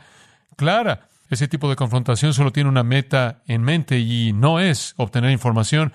clara. 0.56 1.08
Ese 1.30 1.48
tipo 1.48 1.70
de 1.70 1.76
confrontación 1.76 2.34
solo 2.34 2.52
tiene 2.52 2.70
una 2.70 2.84
meta 2.84 3.42
en 3.48 3.62
mente 3.62 4.00
y 4.00 4.34
no 4.34 4.60
es 4.60 4.94
obtener 4.98 5.30
información 5.32 5.94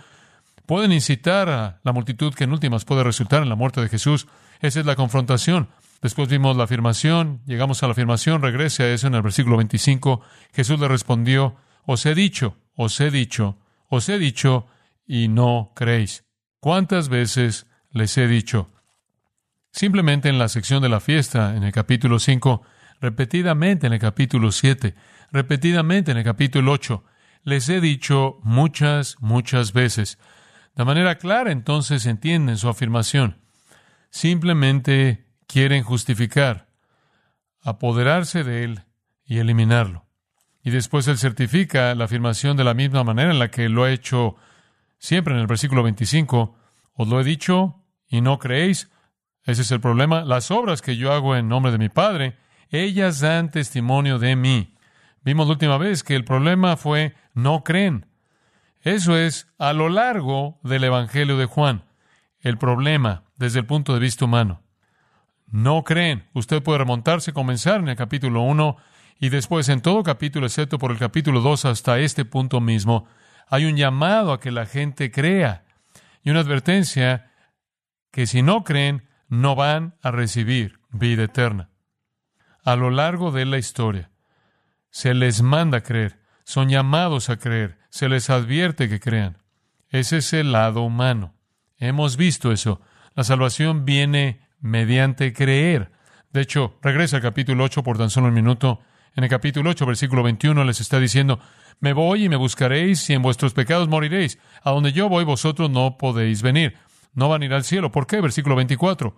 pueden 0.66 0.92
incitar 0.92 1.49
a 1.49 1.80
la 1.82 1.92
multitud 1.92 2.34
que 2.34 2.44
en 2.44 2.52
últimas 2.52 2.84
puede 2.84 3.04
resultar 3.04 3.42
en 3.42 3.49
la 3.49 3.54
muerte 3.54 3.80
de 3.80 3.88
Jesús. 3.88 4.26
Esa 4.61 4.80
es 4.80 4.87
la 4.87 4.96
confrontación. 4.96 5.68
Después 6.04 6.28
vimos 6.28 6.54
la 6.54 6.64
afirmación, 6.64 7.40
llegamos 7.46 7.82
a 7.82 7.87
la 7.87 7.92
afirmación, 7.92 8.42
regrese 8.42 8.82
a 8.82 8.92
eso 8.92 9.06
en 9.06 9.14
el 9.14 9.23
versículo 9.23 9.56
25. 9.56 10.20
Jesús 10.52 10.78
le 10.78 10.87
respondió, 10.87 11.56
os 11.87 12.04
he 12.04 12.14
dicho, 12.14 12.58
os 12.76 13.00
he 13.00 13.11
dicho, 13.11 13.56
os 13.88 14.11
he 14.11 14.18
dicho, 14.18 14.66
y 15.06 15.28
no 15.28 15.73
creéis. 15.75 16.26
¿Cuántas 16.61 17.08
veces 17.08 17.66
les 17.90 18.18
he 18.18 18.28
dicho? 18.28 18.68
Simplemente 19.73 20.28
en 20.28 20.38
la 20.38 20.49
sección 20.49 20.82
de 20.82 20.90
la 20.90 21.00
fiesta, 21.00 21.56
en 21.56 21.62
el 21.62 21.73
capítulo 21.73 22.18
5, 22.18 22.61
repetidamente 23.00 23.87
en 23.87 23.94
el 23.94 23.99
capítulo 23.99 24.52
7, 24.52 24.94
repetidamente 25.32 26.11
en 26.11 26.18
el 26.18 26.25
capítulo 26.25 26.73
8, 26.73 27.02
les 27.44 27.66
he 27.70 27.80
dicho 27.80 28.40
muchas, 28.42 29.16
muchas 29.20 29.73
veces. 29.73 30.18
De 30.76 30.84
manera 30.84 31.16
clara, 31.16 31.50
entonces 31.50 32.04
entienden 32.04 32.58
su 32.58 32.68
afirmación. 32.68 33.38
Simplemente 34.11 35.24
quieren 35.46 35.82
justificar, 35.82 36.68
apoderarse 37.62 38.44
de 38.44 38.64
él 38.64 38.84
y 39.24 39.38
eliminarlo. 39.38 40.06
Y 40.62 40.70
después 40.70 41.06
él 41.08 41.18
certifica 41.18 41.94
la 41.94 42.06
afirmación 42.06 42.56
de 42.56 42.64
la 42.64 42.74
misma 42.74 43.04
manera 43.04 43.30
en 43.30 43.38
la 43.38 43.50
que 43.50 43.68
lo 43.68 43.84
ha 43.84 43.90
hecho 43.90 44.36
siempre 44.98 45.34
en 45.34 45.40
el 45.40 45.46
versículo 45.46 45.82
25. 45.82 46.56
Os 46.94 47.08
lo 47.08 47.20
he 47.20 47.24
dicho 47.24 47.82
y 48.08 48.22
no 48.22 48.38
creéis. 48.38 48.90
Ese 49.44 49.62
es 49.62 49.70
el 49.70 49.80
problema. 49.80 50.24
Las 50.24 50.50
obras 50.50 50.80
que 50.80 50.96
yo 50.96 51.12
hago 51.12 51.36
en 51.36 51.48
nombre 51.48 51.70
de 51.70 51.78
mi 51.78 51.90
Padre, 51.90 52.38
ellas 52.70 53.20
dan 53.20 53.50
testimonio 53.50 54.18
de 54.18 54.36
mí. 54.36 54.74
Vimos 55.22 55.46
la 55.46 55.52
última 55.52 55.76
vez 55.76 56.02
que 56.02 56.16
el 56.16 56.24
problema 56.24 56.78
fue 56.78 57.14
no 57.34 57.62
creen. 57.62 58.06
Eso 58.80 59.16
es 59.18 59.46
a 59.58 59.74
lo 59.74 59.90
largo 59.90 60.60
del 60.62 60.84
Evangelio 60.84 61.36
de 61.36 61.46
Juan. 61.46 61.84
El 62.40 62.56
problema 62.56 63.24
desde 63.36 63.60
el 63.60 63.66
punto 63.66 63.92
de 63.92 64.00
vista 64.00 64.24
humano. 64.24 64.63
No 65.46 65.84
creen. 65.84 66.24
Usted 66.32 66.62
puede 66.62 66.78
remontarse, 66.78 67.32
comenzar 67.32 67.80
en 67.80 67.88
el 67.88 67.96
capítulo 67.96 68.42
1 68.42 68.76
y 69.20 69.28
después 69.28 69.68
en 69.68 69.80
todo 69.80 70.02
capítulo, 70.02 70.46
excepto 70.46 70.78
por 70.78 70.90
el 70.90 70.98
capítulo 70.98 71.40
2 71.40 71.64
hasta 71.66 71.98
este 71.98 72.24
punto 72.24 72.60
mismo, 72.60 73.06
hay 73.48 73.64
un 73.66 73.76
llamado 73.76 74.32
a 74.32 74.40
que 74.40 74.50
la 74.50 74.66
gente 74.66 75.10
crea 75.10 75.64
y 76.22 76.30
una 76.30 76.40
advertencia 76.40 77.30
que 78.10 78.26
si 78.26 78.42
no 78.42 78.64
creen, 78.64 79.08
no 79.28 79.54
van 79.54 79.96
a 80.02 80.10
recibir 80.10 80.80
vida 80.90 81.24
eterna. 81.24 81.70
A 82.64 82.76
lo 82.76 82.90
largo 82.90 83.30
de 83.30 83.44
la 83.44 83.58
historia, 83.58 84.10
se 84.90 85.14
les 85.14 85.42
manda 85.42 85.78
a 85.78 85.82
creer 85.82 86.24
son 86.44 86.68
llamados 86.68 87.30
a 87.30 87.38
creer, 87.38 87.78
se 87.88 88.08
les 88.08 88.30
advierte 88.30 88.88
que 88.88 89.00
crean. 89.00 89.38
Ese 89.88 90.18
es 90.18 90.32
el 90.32 90.52
lado 90.52 90.82
humano. 90.82 91.34
Hemos 91.78 92.16
visto 92.16 92.52
eso. 92.52 92.80
La 93.14 93.24
salvación 93.24 93.84
viene 93.84 94.43
mediante 94.64 95.35
creer. 95.35 95.90
De 96.33 96.40
hecho, 96.40 96.78
regresa 96.80 97.16
al 97.16 97.23
capítulo 97.23 97.64
8 97.64 97.83
por 97.83 97.99
tan 97.99 98.09
solo 98.09 98.28
un 98.28 98.35
minuto. 98.35 98.80
En 99.14 99.23
el 99.23 99.28
capítulo 99.28 99.68
8, 99.71 99.85
versículo 99.85 100.23
21, 100.23 100.64
les 100.64 100.80
está 100.80 100.99
diciendo, 100.99 101.38
me 101.80 101.92
voy 101.92 102.25
y 102.25 102.28
me 102.30 102.37
buscaréis 102.37 103.09
y 103.11 103.12
en 103.12 103.21
vuestros 103.21 103.52
pecados 103.52 103.88
moriréis. 103.88 104.38
A 104.62 104.71
donde 104.71 104.92
yo 104.92 105.11
voy 105.11 105.25
vosotros 105.25 105.68
no 105.68 105.99
podéis 105.99 106.40
venir. 106.40 106.78
No 107.12 107.28
van 107.28 107.42
a 107.42 107.44
ir 107.44 107.52
al 107.52 107.64
cielo. 107.64 107.92
¿Por 107.92 108.06
qué? 108.06 108.23
Versículo 108.23 108.56
24. 108.56 109.14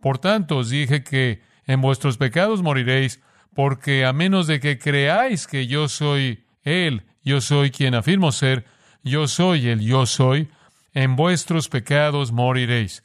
Por 0.00 0.18
tanto 0.18 0.58
os 0.58 0.68
dije 0.68 1.02
que 1.02 1.42
en 1.64 1.80
vuestros 1.80 2.18
pecados 2.18 2.62
moriréis, 2.62 3.22
porque 3.54 4.04
a 4.04 4.12
menos 4.12 4.46
de 4.46 4.60
que 4.60 4.78
creáis 4.78 5.46
que 5.46 5.66
yo 5.66 5.88
soy 5.88 6.44
él, 6.62 7.06
yo 7.24 7.40
soy 7.40 7.70
quien 7.70 7.94
afirmo 7.94 8.32
ser, 8.32 8.66
yo 9.02 9.28
soy 9.28 9.68
el 9.68 9.80
yo 9.80 10.04
soy, 10.04 10.50
en 10.92 11.16
vuestros 11.16 11.70
pecados 11.70 12.32
moriréis. 12.32 13.02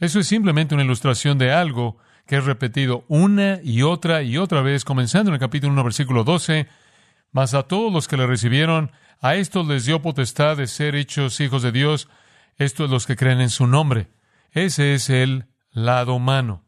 Eso 0.00 0.20
es 0.20 0.28
simplemente 0.28 0.74
una 0.74 0.84
ilustración 0.84 1.38
de 1.38 1.52
algo 1.52 1.98
que 2.26 2.36
es 2.36 2.44
repetido 2.44 3.04
una 3.08 3.58
y 3.64 3.82
otra 3.82 4.22
y 4.22 4.36
otra 4.36 4.60
vez, 4.60 4.84
comenzando 4.84 5.30
en 5.30 5.34
el 5.34 5.40
capítulo 5.40 5.72
1, 5.72 5.82
versículo 5.82 6.24
12, 6.24 6.68
mas 7.32 7.54
a 7.54 7.64
todos 7.64 7.92
los 7.92 8.06
que 8.06 8.16
le 8.16 8.26
recibieron, 8.26 8.92
a 9.20 9.34
estos 9.34 9.66
les 9.66 9.86
dio 9.86 10.00
potestad 10.02 10.56
de 10.56 10.66
ser 10.66 10.94
hechos 10.94 11.40
hijos 11.40 11.62
de 11.62 11.72
Dios, 11.72 12.08
estos 12.58 12.90
los 12.90 13.06
que 13.06 13.16
creen 13.16 13.40
en 13.40 13.50
su 13.50 13.66
nombre. 13.66 14.08
Ese 14.52 14.94
es 14.94 15.10
el 15.10 15.46
lado 15.70 16.14
humano. 16.14 16.64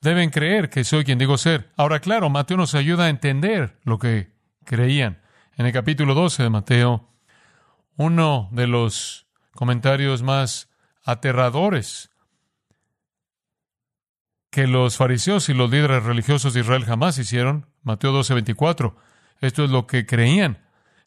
Deben 0.00 0.28
creer 0.30 0.68
que 0.68 0.84
soy 0.84 1.04
quien 1.04 1.18
digo 1.18 1.38
ser. 1.38 1.72
Ahora, 1.76 2.00
claro, 2.00 2.28
Mateo 2.28 2.58
nos 2.58 2.74
ayuda 2.74 3.04
a 3.04 3.08
entender 3.08 3.78
lo 3.84 3.98
que 3.98 4.32
creían. 4.64 5.22
En 5.56 5.66
el 5.66 5.72
capítulo 5.72 6.14
12 6.14 6.42
de 6.42 6.50
Mateo, 6.50 7.08
uno 7.96 8.48
de 8.52 8.66
los 8.66 9.26
comentarios 9.52 10.22
más 10.22 10.68
aterradores 11.04 12.10
que 14.54 14.68
los 14.68 14.96
fariseos 14.96 15.48
y 15.48 15.52
los 15.52 15.68
líderes 15.68 16.04
religiosos 16.04 16.54
de 16.54 16.60
Israel 16.60 16.84
jamás 16.84 17.18
hicieron, 17.18 17.66
Mateo 17.82 18.12
12, 18.12 18.34
24. 18.34 18.96
Esto 19.40 19.64
es 19.64 19.70
lo 19.70 19.88
que 19.88 20.06
creían. 20.06 20.62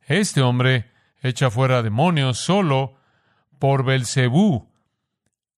Este 0.05 0.41
hombre 0.41 0.91
echa 1.21 1.49
fuera 1.49 1.81
demonios 1.81 2.39
solo 2.39 2.97
por 3.57 3.85
Belcebú, 3.85 4.69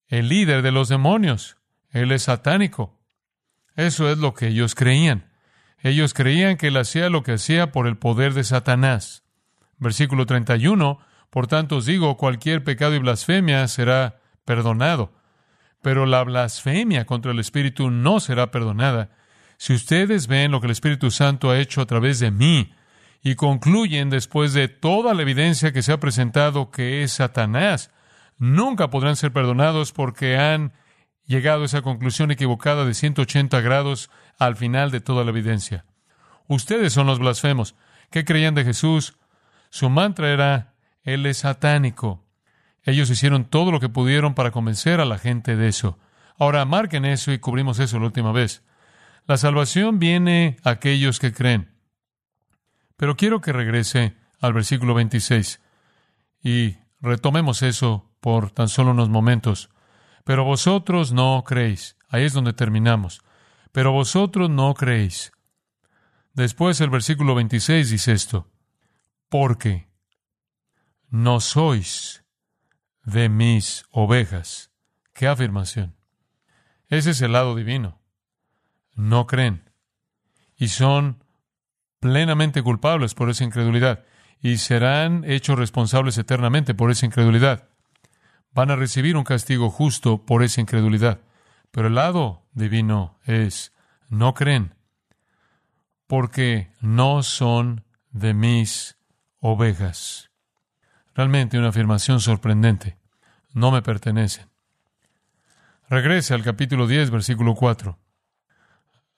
el 0.07 0.29
líder 0.29 0.61
de 0.61 0.71
los 0.71 0.87
demonios. 0.87 1.57
Él 1.89 2.11
es 2.11 2.21
satánico. 2.21 2.95
Eso 3.75 4.07
es 4.11 4.19
lo 4.19 4.35
que 4.35 4.49
ellos 4.49 4.75
creían. 4.75 5.31
Ellos 5.79 6.13
creían 6.13 6.57
que 6.57 6.67
él 6.67 6.77
hacía 6.77 7.09
lo 7.09 7.23
que 7.23 7.33
hacía 7.33 7.71
por 7.71 7.87
el 7.87 7.97
poder 7.97 8.35
de 8.35 8.43
Satanás. 8.43 9.23
Versículo 9.79 10.27
31. 10.27 10.99
Por 11.31 11.47
tanto 11.47 11.77
os 11.77 11.87
digo, 11.87 12.17
cualquier 12.17 12.63
pecado 12.63 12.93
y 12.93 12.99
blasfemia 12.99 13.67
será 13.67 14.21
perdonado, 14.45 15.11
pero 15.81 16.05
la 16.05 16.23
blasfemia 16.23 17.05
contra 17.05 17.31
el 17.31 17.39
Espíritu 17.39 17.89
no 17.89 18.19
será 18.19 18.51
perdonada. 18.51 19.09
Si 19.57 19.73
ustedes 19.73 20.27
ven 20.27 20.51
lo 20.51 20.61
que 20.61 20.67
el 20.67 20.71
Espíritu 20.71 21.11
Santo 21.11 21.49
ha 21.49 21.59
hecho 21.59 21.81
a 21.81 21.85
través 21.85 22.19
de 22.19 22.31
mí 22.31 22.73
y 23.21 23.35
concluyen 23.35 24.09
después 24.09 24.53
de 24.53 24.67
toda 24.67 25.13
la 25.13 25.21
evidencia 25.21 25.73
que 25.73 25.83
se 25.83 25.91
ha 25.91 25.99
presentado 25.99 26.71
que 26.71 27.03
es 27.03 27.13
Satanás, 27.13 27.91
nunca 28.37 28.89
podrán 28.89 29.15
ser 29.15 29.33
perdonados 29.33 29.91
porque 29.91 30.37
han 30.37 30.73
llegado 31.25 31.63
a 31.63 31.65
esa 31.65 31.81
conclusión 31.81 32.31
equivocada 32.31 32.85
de 32.85 32.93
180 32.93 33.59
grados 33.61 34.09
al 34.37 34.55
final 34.55 34.91
de 34.91 35.01
toda 35.01 35.23
la 35.23 35.31
evidencia. 35.31 35.85
Ustedes 36.47 36.93
son 36.93 37.05
los 37.05 37.19
blasfemos. 37.19 37.75
¿Qué 38.09 38.25
creían 38.25 38.55
de 38.55 38.63
Jesús? 38.63 39.17
Su 39.69 39.89
mantra 39.89 40.31
era, 40.31 40.73
Él 41.03 41.25
es 41.25 41.39
satánico. 41.39 42.25
Ellos 42.89 43.09
hicieron 43.11 43.45
todo 43.45 43.71
lo 43.71 43.79
que 43.79 43.87
pudieron 43.87 44.33
para 44.33 44.51
convencer 44.51 44.99
a 44.99 45.05
la 45.05 45.19
gente 45.19 45.55
de 45.55 45.67
eso. 45.67 45.99
Ahora, 46.39 46.65
marquen 46.65 47.05
eso 47.05 47.31
y 47.31 47.37
cubrimos 47.37 47.79
eso 47.79 47.99
la 47.99 48.05
última 48.05 48.31
vez. 48.31 48.63
La 49.27 49.37
salvación 49.37 49.99
viene 49.99 50.57
a 50.63 50.71
aquellos 50.71 51.19
que 51.19 51.31
creen. 51.31 51.71
Pero 52.97 53.15
quiero 53.15 53.41
que 53.41 53.53
regrese 53.53 54.15
al 54.41 54.53
versículo 54.53 54.95
26 54.95 55.61
y 56.43 56.77
retomemos 56.99 57.61
eso 57.61 58.09
por 58.21 58.49
tan 58.49 58.69
solo 58.69 58.91
unos 58.91 59.09
momentos. 59.09 59.69
Pero 60.23 60.43
vosotros 60.43 61.13
no 61.13 61.43
creéis. 61.45 61.95
Ahí 62.09 62.23
es 62.23 62.33
donde 62.33 62.53
terminamos. 62.53 63.21
Pero 63.71 63.91
vosotros 63.91 64.49
no 64.49 64.73
creéis. 64.73 65.31
Después 66.33 66.81
el 66.81 66.89
versículo 66.89 67.35
26 67.35 67.91
dice 67.91 68.13
esto. 68.13 68.47
Porque 69.29 69.89
no 71.09 71.39
sois 71.39 72.23
de 73.11 73.29
mis 73.29 73.85
ovejas. 73.91 74.71
¿Qué 75.13 75.27
afirmación? 75.27 75.95
Ese 76.87 77.11
es 77.11 77.21
el 77.21 77.33
lado 77.33 77.55
divino. 77.55 78.01
No 78.95 79.27
creen. 79.27 79.71
Y 80.55 80.69
son 80.69 81.23
plenamente 81.99 82.61
culpables 82.63 83.13
por 83.13 83.29
esa 83.29 83.43
incredulidad. 83.43 84.05
Y 84.41 84.57
serán 84.57 85.23
hechos 85.25 85.57
responsables 85.57 86.17
eternamente 86.17 86.73
por 86.73 86.91
esa 86.91 87.05
incredulidad 87.05 87.69
van 88.51 88.71
a 88.71 88.75
recibir 88.75 89.15
un 89.17 89.23
castigo 89.23 89.69
justo 89.69 90.25
por 90.25 90.43
esa 90.43 90.61
incredulidad. 90.61 91.21
Pero 91.71 91.87
el 91.87 91.95
lado 91.95 92.47
divino 92.51 93.19
es, 93.25 93.73
no 94.09 94.33
creen, 94.33 94.75
porque 96.07 96.71
no 96.81 97.23
son 97.23 97.85
de 98.11 98.33
mis 98.33 98.97
ovejas. 99.39 100.31
Realmente 101.13 101.59
una 101.59 101.69
afirmación 101.69 102.19
sorprendente. 102.19 102.97
No 103.53 103.71
me 103.71 103.81
pertenecen. 103.81 104.49
Regrese 105.89 106.33
al 106.33 106.43
capítulo 106.43 106.85
10, 106.85 107.09
versículo 107.09 107.55
4. 107.55 107.97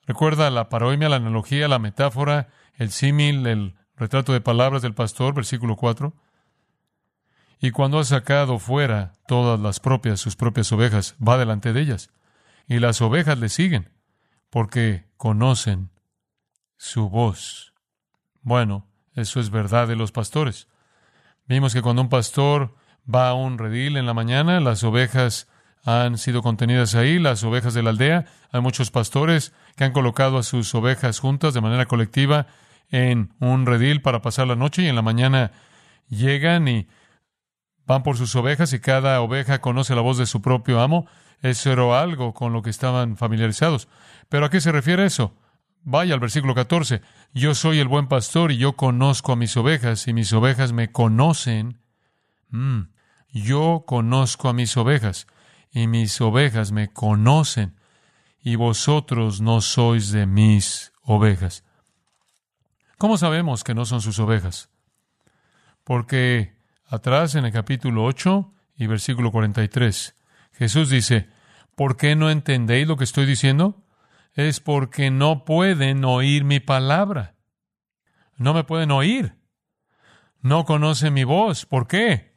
Recuerda 0.08 0.50
la 0.50 0.70
paroimia, 0.70 1.10
la 1.10 1.18
analogía, 1.18 1.68
la 1.68 1.80
metáfora, 1.80 2.50
el 2.76 2.92
símil, 2.92 3.46
el 3.46 3.76
retrato 3.96 4.34
de 4.34 4.42
palabras 4.42 4.82
del 4.82 4.94
pastor, 4.94 5.34
versículo 5.34 5.76
4. 5.76 6.14
Y 7.60 7.72
cuando 7.72 8.00
ha 8.00 8.04
sacado 8.04 8.58
fuera 8.58 9.14
todas 9.28 9.60
las 9.60 9.80
propias, 9.80 10.20
sus 10.20 10.36
propias 10.36 10.72
ovejas, 10.72 11.16
va 11.26 11.38
delante 11.38 11.74
de 11.74 11.82
ellas. 11.82 12.10
Y 12.68 12.80
las 12.80 13.02
ovejas 13.02 13.38
le 13.38 13.50
siguen, 13.50 13.92
porque 14.50 15.06
conocen 15.18 15.92
su 16.78 17.10
voz. 17.10 17.74
Bueno, 18.42 18.88
eso 19.14 19.40
es 19.40 19.52
verdad 19.52 19.88
de 19.88 19.96
los 19.96 20.12
pastores. 20.12 20.68
Vimos 21.46 21.74
que 21.74 21.82
cuando 21.82 22.02
un 22.02 22.10
pastor 22.10 22.74
va 23.14 23.30
a 23.30 23.34
un 23.34 23.58
redil 23.58 23.98
en 23.98 24.06
la 24.06 24.14
mañana, 24.14 24.60
las 24.60 24.84
ovejas 24.84 25.48
han 25.84 26.18
sido 26.18 26.44
contenidas 26.44 26.96
ahí, 26.96 27.20
las 27.20 27.44
ovejas 27.44 27.74
de 27.74 27.84
la 27.84 27.90
aldea. 27.90 28.26
Hay 28.52 28.62
muchos 28.62 28.92
pastores 28.92 29.54
que 29.76 29.84
han 29.84 29.94
colocado 29.94 30.38
a 30.38 30.44
sus 30.44 30.74
ovejas 30.76 31.20
juntas 31.20 31.54
de 31.54 31.62
manera 31.62 31.86
colectiva 31.86 32.48
en 32.90 33.34
un 33.40 33.66
redil 33.66 34.02
para 34.02 34.22
pasar 34.22 34.48
la 34.48 34.56
noche 34.56 34.84
y 34.84 34.88
en 34.88 34.96
la 34.96 35.02
mañana 35.02 35.52
llegan 36.10 36.68
y 36.68 36.88
van 37.86 38.04
por 38.04 38.18
sus 38.18 38.36
ovejas 38.36 38.74
y 38.74 38.80
cada 38.80 39.22
oveja 39.22 39.60
conoce 39.62 39.96
la 39.96 40.02
voz 40.02 40.18
de 40.18 40.26
su 40.26 40.42
propio 40.42 40.82
amo. 40.82 41.08
Eso 41.42 41.72
era 41.72 42.00
algo 42.00 42.34
con 42.34 42.54
lo 42.54 42.62
que 42.62 42.70
estaban 42.70 43.18
familiarizados. 43.18 43.88
¿Pero 44.30 44.46
a 44.46 44.50
qué 44.50 44.62
se 44.62 44.72
refiere 44.72 45.06
eso? 45.06 45.36
Vaya 45.84 46.14
al 46.14 46.20
versículo 46.20 46.54
14. 46.54 47.02
Yo 47.34 47.56
soy 47.56 47.80
el 47.80 47.88
buen 47.88 48.08
pastor 48.08 48.52
y 48.52 48.58
yo 48.58 48.74
conozco 48.74 49.32
a 49.32 49.36
mis 49.36 49.58
ovejas 49.58 50.08
y 50.08 50.14
mis 50.14 50.32
ovejas 50.32 50.74
me 50.74 50.92
conocen. 50.92 51.80
Mm, 52.50 52.82
yo 53.32 53.84
conozco 53.88 54.50
a 54.50 54.54
mis 54.54 54.76
ovejas 54.78 55.28
y 55.72 55.88
mis 55.88 56.20
ovejas 56.22 56.72
me 56.72 56.92
conocen 56.92 57.76
y 58.44 58.56
vosotros 58.56 59.42
no 59.42 59.62
sois 59.62 60.12
de 60.12 60.26
mis 60.26 60.92
ovejas. 61.04 61.64
¿Cómo 62.98 63.18
sabemos 63.18 63.64
que 63.64 63.74
no 63.74 63.86
son 63.86 64.02
sus 64.02 64.20
ovejas? 64.20 64.70
Porque 65.84 66.56
atrás 66.88 67.36
en 67.36 67.46
el 67.46 67.52
capítulo 67.52 68.04
8 68.06 68.54
y 68.76 68.88
versículo 68.88 69.32
43. 69.32 70.16
Jesús 70.54 70.90
dice, 70.90 71.30
¿por 71.76 71.98
qué 71.98 72.16
no 72.16 72.30
entendéis 72.30 72.88
lo 72.88 72.98
que 72.98 73.04
estoy 73.04 73.26
diciendo? 73.26 73.84
Es 74.34 74.60
porque 74.60 75.12
no 75.12 75.46
pueden 75.46 76.04
oír 76.06 76.44
mi 76.44 76.60
palabra. 76.60 77.36
No 78.38 78.54
me 78.54 78.64
pueden 78.64 78.92
oír. 78.92 79.36
No 80.42 80.66
conocen 80.66 81.14
mi 81.14 81.24
voz. 81.24 81.66
¿Por 81.66 81.88
qué? 81.88 82.31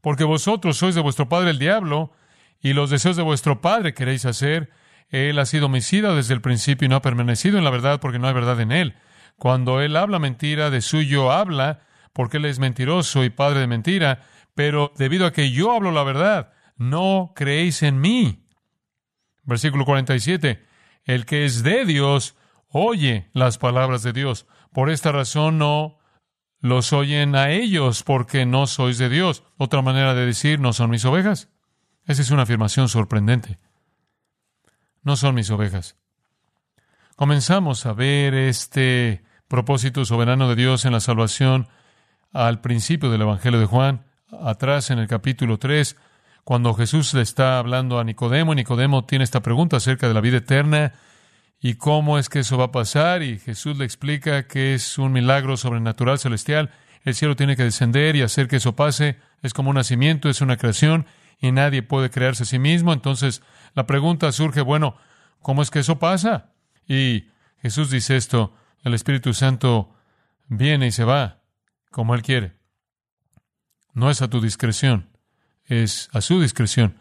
Porque 0.00 0.24
vosotros 0.24 0.76
sois 0.76 0.94
de 0.94 1.00
vuestro 1.00 1.28
padre 1.28 1.50
el 1.50 1.58
diablo 1.58 2.12
y 2.60 2.72
los 2.72 2.90
deseos 2.90 3.16
de 3.16 3.22
vuestro 3.22 3.60
padre 3.60 3.94
queréis 3.94 4.24
hacer. 4.24 4.70
Él 5.08 5.38
ha 5.38 5.46
sido 5.46 5.66
homicida 5.66 6.14
desde 6.14 6.34
el 6.34 6.40
principio 6.40 6.86
y 6.86 6.88
no 6.88 6.96
ha 6.96 7.02
permanecido 7.02 7.58
en 7.58 7.64
la 7.64 7.70
verdad 7.70 8.00
porque 8.00 8.18
no 8.18 8.28
hay 8.28 8.34
verdad 8.34 8.60
en 8.60 8.72
él. 8.72 8.94
Cuando 9.36 9.80
él 9.80 9.96
habla 9.96 10.18
mentira, 10.18 10.70
de 10.70 10.80
suyo 10.80 11.32
habla, 11.32 11.80
porque 12.12 12.36
él 12.36 12.44
es 12.44 12.58
mentiroso 12.58 13.24
y 13.24 13.30
padre 13.30 13.60
de 13.60 13.66
mentira, 13.66 14.26
pero 14.54 14.92
debido 14.96 15.26
a 15.26 15.32
que 15.32 15.50
yo 15.50 15.72
hablo 15.72 15.90
la 15.92 16.02
verdad, 16.02 16.52
no 16.76 17.32
creéis 17.34 17.82
en 17.82 18.00
mí. 18.00 18.46
Versículo 19.44 19.84
47. 19.84 20.66
El 21.04 21.24
que 21.24 21.44
es 21.44 21.62
de 21.62 21.84
Dios 21.84 22.36
oye 22.68 23.30
las 23.32 23.58
palabras 23.58 24.02
de 24.02 24.12
Dios. 24.12 24.46
Por 24.72 24.90
esta 24.90 25.12
razón 25.12 25.58
no 25.58 25.99
los 26.60 26.92
oyen 26.92 27.34
a 27.34 27.50
ellos 27.50 28.02
porque 28.02 28.46
no 28.46 28.66
sois 28.66 28.98
de 28.98 29.08
Dios. 29.08 29.42
Otra 29.56 29.82
manera 29.82 30.14
de 30.14 30.26
decir, 30.26 30.60
no 30.60 30.72
son 30.72 30.90
mis 30.90 31.04
ovejas. 31.04 31.48
Esa 32.06 32.22
es 32.22 32.30
una 32.30 32.42
afirmación 32.42 32.88
sorprendente. 32.88 33.58
No 35.02 35.16
son 35.16 35.34
mis 35.34 35.50
ovejas. 35.50 35.96
Comenzamos 37.16 37.86
a 37.86 37.92
ver 37.92 38.34
este 38.34 39.24
propósito 39.48 40.04
soberano 40.04 40.48
de 40.48 40.56
Dios 40.56 40.84
en 40.84 40.92
la 40.92 41.00
salvación 41.00 41.68
al 42.32 42.60
principio 42.60 43.10
del 43.10 43.22
Evangelio 43.22 43.58
de 43.58 43.66
Juan, 43.66 44.04
atrás 44.30 44.90
en 44.90 44.98
el 44.98 45.08
capítulo 45.08 45.58
3, 45.58 45.96
cuando 46.44 46.74
Jesús 46.74 47.12
le 47.14 47.22
está 47.22 47.58
hablando 47.58 47.98
a 47.98 48.04
Nicodemo, 48.04 48.54
Nicodemo 48.54 49.04
tiene 49.04 49.24
esta 49.24 49.40
pregunta 49.40 49.76
acerca 49.76 50.08
de 50.08 50.14
la 50.14 50.20
vida 50.20 50.38
eterna 50.38 50.92
y 51.60 51.74
cómo 51.74 52.18
es 52.18 52.28
que 52.28 52.40
eso 52.40 52.56
va 52.56 52.66
a 52.66 52.72
pasar, 52.72 53.22
y 53.22 53.38
Jesús 53.38 53.76
le 53.76 53.84
explica 53.84 54.46
que 54.46 54.74
es 54.74 54.98
un 54.98 55.12
milagro 55.12 55.56
sobrenatural 55.56 56.18
celestial, 56.18 56.70
el 57.04 57.14
cielo 57.14 57.36
tiene 57.36 57.56
que 57.56 57.64
descender 57.64 58.16
y 58.16 58.22
hacer 58.22 58.48
que 58.48 58.56
eso 58.56 58.74
pase, 58.74 59.18
es 59.42 59.52
como 59.52 59.70
un 59.70 59.76
nacimiento, 59.76 60.28
es 60.28 60.40
una 60.40 60.56
creación, 60.56 61.06
y 61.40 61.52
nadie 61.52 61.82
puede 61.82 62.10
crearse 62.10 62.42
a 62.42 62.46
sí 62.46 62.58
mismo, 62.58 62.92
entonces 62.92 63.42
la 63.74 63.86
pregunta 63.86 64.32
surge, 64.32 64.62
bueno, 64.62 64.96
¿cómo 65.40 65.62
es 65.62 65.70
que 65.70 65.80
eso 65.80 65.98
pasa? 65.98 66.52
Y 66.88 67.28
Jesús 67.62 67.90
dice 67.90 68.16
esto, 68.16 68.54
el 68.82 68.94
Espíritu 68.94 69.34
Santo 69.34 69.94
viene 70.48 70.88
y 70.88 70.92
se 70.92 71.04
va, 71.04 71.42
como 71.90 72.14
Él 72.14 72.22
quiere. 72.22 72.54
No 73.92 74.10
es 74.10 74.22
a 74.22 74.28
tu 74.28 74.40
discreción, 74.40 75.08
es 75.66 76.08
a 76.12 76.20
su 76.20 76.40
discreción. 76.40 76.96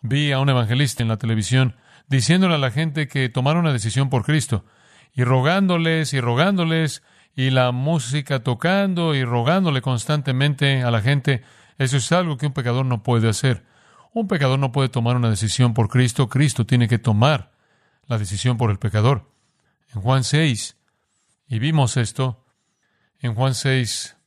Vi 0.00 0.32
a 0.32 0.40
un 0.40 0.48
evangelista 0.48 1.02
en 1.02 1.08
la 1.08 1.18
televisión 1.18 1.76
diciéndole 2.12 2.56
a 2.56 2.58
la 2.58 2.70
gente 2.70 3.08
que 3.08 3.30
tomara 3.30 3.58
una 3.58 3.72
decisión 3.72 4.10
por 4.10 4.22
Cristo 4.22 4.66
y 5.14 5.24
rogándoles 5.24 6.12
y 6.12 6.20
rogándoles 6.20 7.02
y 7.34 7.48
la 7.48 7.72
música 7.72 8.42
tocando 8.42 9.14
y 9.14 9.24
rogándole 9.24 9.80
constantemente 9.80 10.82
a 10.82 10.90
la 10.90 11.00
gente. 11.00 11.42
Eso 11.78 11.96
es 11.96 12.12
algo 12.12 12.36
que 12.36 12.46
un 12.46 12.52
pecador 12.52 12.84
no 12.84 13.02
puede 13.02 13.30
hacer. 13.30 13.64
Un 14.12 14.28
pecador 14.28 14.58
no 14.58 14.72
puede 14.72 14.90
tomar 14.90 15.16
una 15.16 15.30
decisión 15.30 15.72
por 15.72 15.88
Cristo. 15.88 16.28
Cristo 16.28 16.66
tiene 16.66 16.86
que 16.86 16.98
tomar 16.98 17.52
la 18.06 18.18
decisión 18.18 18.58
por 18.58 18.70
el 18.70 18.78
pecador. 18.78 19.30
En 19.94 20.02
Juan 20.02 20.22
6, 20.22 20.76
y 21.48 21.58
vimos 21.60 21.96
esto, 21.96 22.44
en 23.20 23.34
Juan 23.34 23.54
6, 23.54 24.18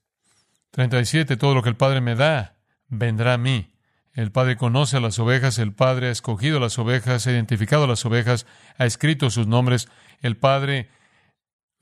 37. 0.72 1.38
Todo 1.38 1.54
lo 1.54 1.62
que 1.62 1.70
el 1.70 1.78
Padre 1.78 2.02
me 2.02 2.16
da 2.16 2.56
vendrá 2.88 3.34
a 3.34 3.38
mí. 3.38 3.75
El 4.16 4.32
Padre 4.32 4.56
conoce 4.56 4.96
a 4.96 5.02
las 5.02 5.20
ovejas, 5.20 5.60
el 5.60 5.74
Padre 5.74 6.08
ha 6.08 6.12
escogido 6.12 6.62
las 6.62 6.80
ovejas, 6.80 7.28
ha 7.28 7.32
identificado 7.32 7.84
a 7.84 7.88
las 7.88 8.06
ovejas, 8.06 8.48
ha 8.78 8.86
escrito 8.86 9.30
sus 9.30 9.46
nombres. 9.46 9.90
El 10.22 10.38
Padre 10.38 10.90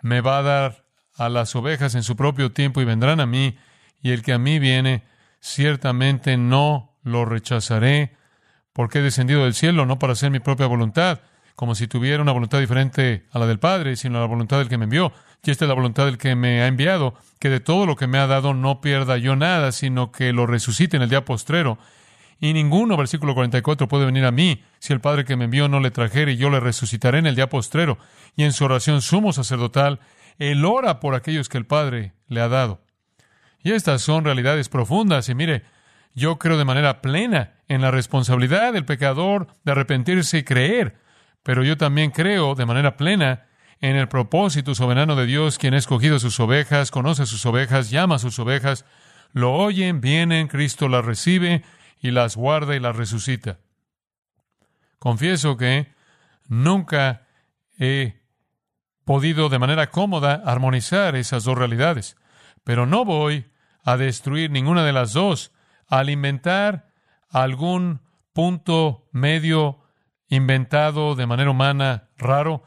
me 0.02 0.20
va 0.20 0.40
a 0.40 0.42
dar 0.42 0.86
a 1.16 1.30
las 1.30 1.56
ovejas 1.56 1.94
en 1.94 2.02
su 2.02 2.16
propio 2.16 2.52
tiempo 2.52 2.82
y 2.82 2.86
vendrán 2.86 3.20
a 3.20 3.28
mí, 3.28 3.56
y 4.02 4.12
el 4.12 4.24
que 4.24 4.34
a 4.34 4.40
mí 4.40 4.58
viene, 4.58 5.04
ciertamente 5.42 6.36
no 6.36 6.98
lo 7.04 7.24
rechazaré, 7.24 8.18
porque 8.74 8.98
he 8.98 9.04
descendido 9.04 9.44
del 9.44 9.54
cielo 9.54 9.86
no 9.86 10.00
para 10.00 10.14
hacer 10.14 10.32
mi 10.32 10.40
propia 10.40 10.66
voluntad, 10.66 11.22
como 11.56 11.76
si 11.76 11.88
tuviera 11.88 12.24
una 12.24 12.32
voluntad 12.32 12.60
diferente 12.60 13.28
a 13.32 13.38
la 13.38 13.46
del 13.46 13.60
Padre, 13.60 13.96
sino 13.96 14.20
la 14.20 14.26
voluntad 14.26 14.58
del 14.58 14.70
que 14.70 14.80
me 14.80 14.86
envió. 14.86 15.14
Y 15.44 15.52
esta 15.52 15.66
es 15.66 15.70
la 15.70 15.76
voluntad 15.76 16.06
del 16.06 16.18
que 16.18 16.36
me 16.36 16.64
ha 16.64 16.68
enviado, 16.68 17.14
que 17.38 17.50
de 17.50 17.60
todo 17.60 17.86
lo 17.86 17.96
que 17.96 18.08
me 18.08 18.18
ha 18.18 18.26
dado 18.26 18.56
no 18.56 18.82
pierda 18.82 19.18
yo 19.18 19.36
nada, 19.36 19.72
sino 19.72 20.12
que 20.12 20.34
lo 20.34 20.48
resucite 20.48 20.98
en 20.98 21.04
el 21.04 21.10
día 21.10 21.26
postrero. 21.26 21.78
Y 22.40 22.54
ninguno, 22.54 22.98
versículo 22.98 23.36
44, 23.36 23.88
puede 23.88 24.06
venir 24.06 24.26
a 24.26 24.32
mí 24.32 24.64
si 24.80 24.94
el 24.94 25.02
Padre 25.02 25.26
que 25.26 25.36
me 25.36 25.46
envió 25.46 25.68
no 25.68 25.80
le 25.80 25.92
trajere 25.92 26.34
y 26.34 26.38
yo 26.38 26.50
le 26.50 26.60
resucitaré 26.60 27.20
en 27.20 27.28
el 27.28 27.36
día 27.36 27.50
postrero. 27.50 27.98
Y 28.36 28.44
en 28.44 28.54
su 28.54 28.66
oración 28.66 29.02
sumo 29.02 29.34
sacerdotal, 29.34 30.00
él 30.40 30.66
ora 30.66 31.00
por 31.00 31.16
aquellos 31.16 31.50
que 31.50 31.58
el 31.58 31.66
Padre 31.66 32.14
le 32.28 32.42
ha 32.42 32.50
dado. 32.50 32.82
Y 33.64 33.72
estas 33.72 34.02
son 34.02 34.26
realidades 34.26 34.68
profundas. 34.68 35.30
Y 35.30 35.36
mire, 35.36 35.64
yo 36.14 36.38
creo 36.38 36.58
de 36.58 36.66
manera 36.66 37.02
plena 37.02 37.54
en 37.68 37.82
la 37.82 37.92
responsabilidad 37.92 38.74
del 38.74 38.86
pecador 38.86 39.48
de 39.64 39.72
arrepentirse 39.72 40.40
y 40.40 40.44
creer. 40.44 40.98
Pero 41.44 41.64
yo 41.64 41.78
también 41.78 42.12
creo 42.12 42.56
de 42.56 42.66
manera 42.66 42.98
plena 42.98 43.46
en 43.80 43.96
el 43.96 44.08
propósito 44.08 44.76
soberano 44.76 45.16
de 45.16 45.26
Dios, 45.26 45.58
quien 45.58 45.74
ha 45.74 45.78
escogido 45.78 46.20
sus 46.20 46.40
ovejas, 46.40 46.92
conoce 46.92 47.26
sus 47.26 47.46
ovejas, 47.46 47.90
llama 47.90 48.16
a 48.16 48.20
sus 48.20 48.40
ovejas, 48.40 48.86
lo 49.34 49.54
oyen, 49.54 50.00
vienen, 50.00 50.48
Cristo 50.48 50.88
las 50.88 51.04
recibe 51.04 51.64
y 52.04 52.12
las 52.12 52.36
guarda 52.36 52.76
y 52.76 52.80
las 52.80 52.96
resucita. 52.96 53.58
Confieso 55.00 55.58
que 55.58 55.92
nunca 56.48 57.26
he 57.80 58.22
podido 59.06 59.50
de 59.50 59.58
manera 59.58 59.90
cómoda 59.90 60.44
armonizar 60.46 61.16
esas 61.16 61.46
dos 61.46 61.58
realidades, 61.58 62.16
pero 62.64 62.86
no 62.86 63.06
voy 63.06 63.50
a 63.84 63.98
destruir 63.98 64.52
ninguna 64.52 64.86
de 64.86 64.94
las 64.94 65.14
dos 65.14 65.52
al 65.88 66.12
inventar 66.12 66.90
algún 67.30 68.02
punto 68.34 69.08
medio 69.12 69.80
inventado 70.28 71.16
de 71.16 71.26
manera 71.26 71.50
humana 71.50 72.10
raro 72.18 72.64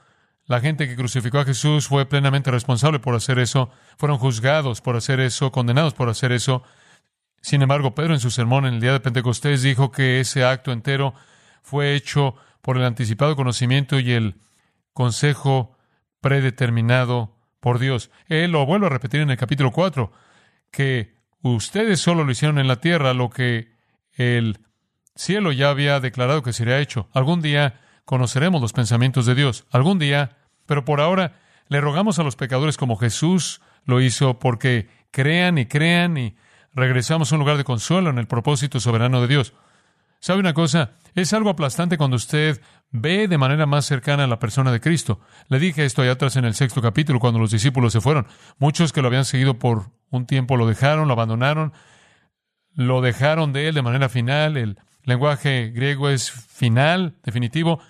la 0.46 0.60
gente 0.60 0.86
que 0.86 0.96
crucificó 0.96 1.40
a 1.40 1.44
Jesús 1.44 1.88
fue 1.88 2.06
plenamente 2.06 2.52
responsable 2.52 3.00
por 3.00 3.16
hacer 3.16 3.40
eso, 3.40 3.70
fueron 3.98 4.18
juzgados 4.18 4.80
por 4.80 4.96
hacer 4.96 5.18
eso, 5.18 5.50
condenados 5.50 5.92
por 5.92 6.08
hacer 6.08 6.30
eso. 6.30 6.62
Sin 7.46 7.62
embargo, 7.62 7.94
Pedro 7.94 8.12
en 8.12 8.18
su 8.18 8.32
sermón 8.32 8.66
en 8.66 8.74
el 8.74 8.80
día 8.80 8.90
de 8.90 8.98
Pentecostés 8.98 9.62
dijo 9.62 9.92
que 9.92 10.18
ese 10.18 10.42
acto 10.42 10.72
entero 10.72 11.14
fue 11.62 11.94
hecho 11.94 12.34
por 12.60 12.76
el 12.76 12.82
anticipado 12.82 13.36
conocimiento 13.36 14.00
y 14.00 14.10
el 14.10 14.34
consejo 14.92 15.76
predeterminado 16.20 17.36
por 17.60 17.78
Dios. 17.78 18.10
Él 18.26 18.50
lo 18.50 18.66
vuelve 18.66 18.86
a 18.86 18.88
repetir 18.88 19.20
en 19.20 19.30
el 19.30 19.36
capítulo 19.36 19.70
4, 19.70 20.10
que 20.72 21.14
ustedes 21.40 22.00
solo 22.00 22.24
lo 22.24 22.32
hicieron 22.32 22.58
en 22.58 22.66
la 22.66 22.80
tierra 22.80 23.14
lo 23.14 23.30
que 23.30 23.76
el 24.14 24.58
cielo 25.14 25.52
ya 25.52 25.70
había 25.70 26.00
declarado 26.00 26.42
que 26.42 26.52
sería 26.52 26.80
hecho. 26.80 27.08
Algún 27.12 27.42
día 27.42 27.80
conoceremos 28.04 28.60
los 28.60 28.72
pensamientos 28.72 29.24
de 29.24 29.36
Dios. 29.36 29.66
Algún 29.70 30.00
día, 30.00 30.36
pero 30.66 30.84
por 30.84 31.00
ahora 31.00 31.38
le 31.68 31.80
rogamos 31.80 32.18
a 32.18 32.24
los 32.24 32.34
pecadores 32.34 32.76
como 32.76 32.96
Jesús 32.96 33.60
lo 33.84 34.00
hizo 34.00 34.40
porque 34.40 34.88
crean 35.12 35.58
y 35.58 35.66
crean 35.66 36.16
y 36.16 36.34
regresamos 36.76 37.32
a 37.32 37.34
un 37.34 37.40
lugar 37.40 37.56
de 37.56 37.64
consuelo 37.64 38.10
en 38.10 38.18
el 38.18 38.26
propósito 38.26 38.78
soberano 38.78 39.20
de 39.20 39.28
Dios. 39.28 39.54
¿Sabe 40.20 40.40
una 40.40 40.54
cosa? 40.54 40.92
Es 41.14 41.32
algo 41.32 41.50
aplastante 41.50 41.96
cuando 41.96 42.16
usted 42.16 42.60
ve 42.90 43.28
de 43.28 43.38
manera 43.38 43.66
más 43.66 43.86
cercana 43.86 44.24
a 44.24 44.26
la 44.26 44.38
persona 44.38 44.70
de 44.70 44.80
Cristo. 44.80 45.20
Le 45.48 45.58
dije 45.58 45.84
esto 45.84 46.02
allá 46.02 46.12
atrás 46.12 46.36
en 46.36 46.44
el 46.44 46.54
sexto 46.54 46.82
capítulo, 46.82 47.18
cuando 47.18 47.40
los 47.40 47.50
discípulos 47.50 47.92
se 47.92 48.00
fueron. 48.00 48.26
Muchos 48.58 48.92
que 48.92 49.02
lo 49.02 49.08
habían 49.08 49.24
seguido 49.24 49.58
por 49.58 49.90
un 50.10 50.26
tiempo 50.26 50.56
lo 50.56 50.66
dejaron, 50.66 51.08
lo 51.08 51.14
abandonaron, 51.14 51.72
lo 52.74 53.00
dejaron 53.00 53.52
de 53.52 53.68
él 53.68 53.74
de 53.74 53.82
manera 53.82 54.08
final. 54.08 54.56
El 54.56 54.78
lenguaje 55.04 55.70
griego 55.70 56.10
es 56.10 56.30
final, 56.30 57.16
definitivo. 57.24 57.80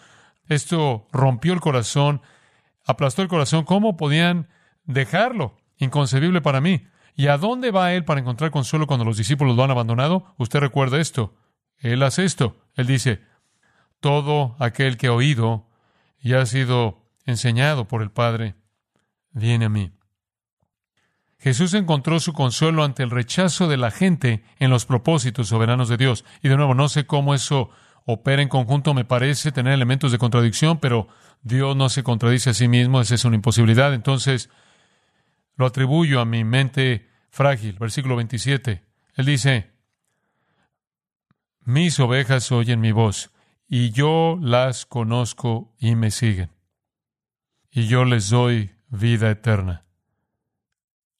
Esto 0.48 1.08
rompió 1.12 1.52
el 1.52 1.60
corazón, 1.60 2.22
aplastó 2.86 3.22
el 3.22 3.28
corazón. 3.28 3.64
¿Cómo 3.64 3.96
podían 3.96 4.48
dejarlo? 4.84 5.56
Inconcebible 5.78 6.40
para 6.40 6.60
mí. 6.60 6.86
¿Y 7.16 7.28
a 7.28 7.38
dónde 7.38 7.70
va 7.70 7.94
él 7.94 8.04
para 8.04 8.20
encontrar 8.20 8.50
consuelo 8.50 8.86
cuando 8.86 9.06
los 9.06 9.16
discípulos 9.16 9.56
lo 9.56 9.64
han 9.64 9.70
abandonado? 9.70 10.34
Usted 10.36 10.60
recuerda 10.60 11.00
esto. 11.00 11.34
Él 11.78 12.02
hace 12.02 12.24
esto. 12.24 12.58
Él 12.74 12.86
dice, 12.86 13.22
todo 14.00 14.54
aquel 14.58 14.98
que 14.98 15.06
ha 15.06 15.12
oído 15.12 15.66
y 16.20 16.34
ha 16.34 16.44
sido 16.44 17.02
enseñado 17.24 17.88
por 17.88 18.02
el 18.02 18.10
Padre, 18.10 18.54
viene 19.32 19.64
a 19.64 19.68
mí. 19.70 19.92
Jesús 21.38 21.72
encontró 21.74 22.20
su 22.20 22.34
consuelo 22.34 22.84
ante 22.84 23.02
el 23.02 23.10
rechazo 23.10 23.66
de 23.66 23.76
la 23.76 23.90
gente 23.90 24.44
en 24.58 24.70
los 24.70 24.84
propósitos 24.84 25.48
soberanos 25.48 25.88
de 25.88 25.96
Dios. 25.96 26.24
Y 26.42 26.48
de 26.48 26.56
nuevo, 26.56 26.74
no 26.74 26.88
sé 26.88 27.06
cómo 27.06 27.34
eso 27.34 27.70
opera 28.04 28.42
en 28.42 28.48
conjunto 28.48 28.94
me 28.94 29.04
parece 29.04 29.52
tener 29.52 29.72
elementos 29.72 30.12
de 30.12 30.18
contradicción, 30.18 30.78
pero 30.78 31.08
Dios 31.42 31.76
no 31.76 31.88
se 31.88 32.02
contradice 32.02 32.50
a 32.50 32.54
sí 32.54 32.68
mismo, 32.68 33.00
esa 33.00 33.14
es 33.14 33.24
una 33.24 33.36
imposibilidad. 33.36 33.94
Entonces, 33.94 34.50
lo 35.56 35.66
atribuyo 35.66 36.20
a 36.20 36.24
mi 36.24 36.44
mente 36.44 37.08
frágil. 37.30 37.78
Versículo 37.78 38.16
27. 38.16 38.84
Él 39.14 39.24
dice, 39.24 39.72
mis 41.60 41.98
ovejas 41.98 42.52
oyen 42.52 42.80
mi 42.80 42.92
voz, 42.92 43.32
y 43.66 43.90
yo 43.90 44.38
las 44.40 44.86
conozco 44.86 45.74
y 45.78 45.96
me 45.96 46.10
siguen. 46.10 46.50
Y 47.70 47.88
yo 47.88 48.04
les 48.04 48.30
doy 48.30 48.70
vida 48.88 49.30
eterna 49.30 49.84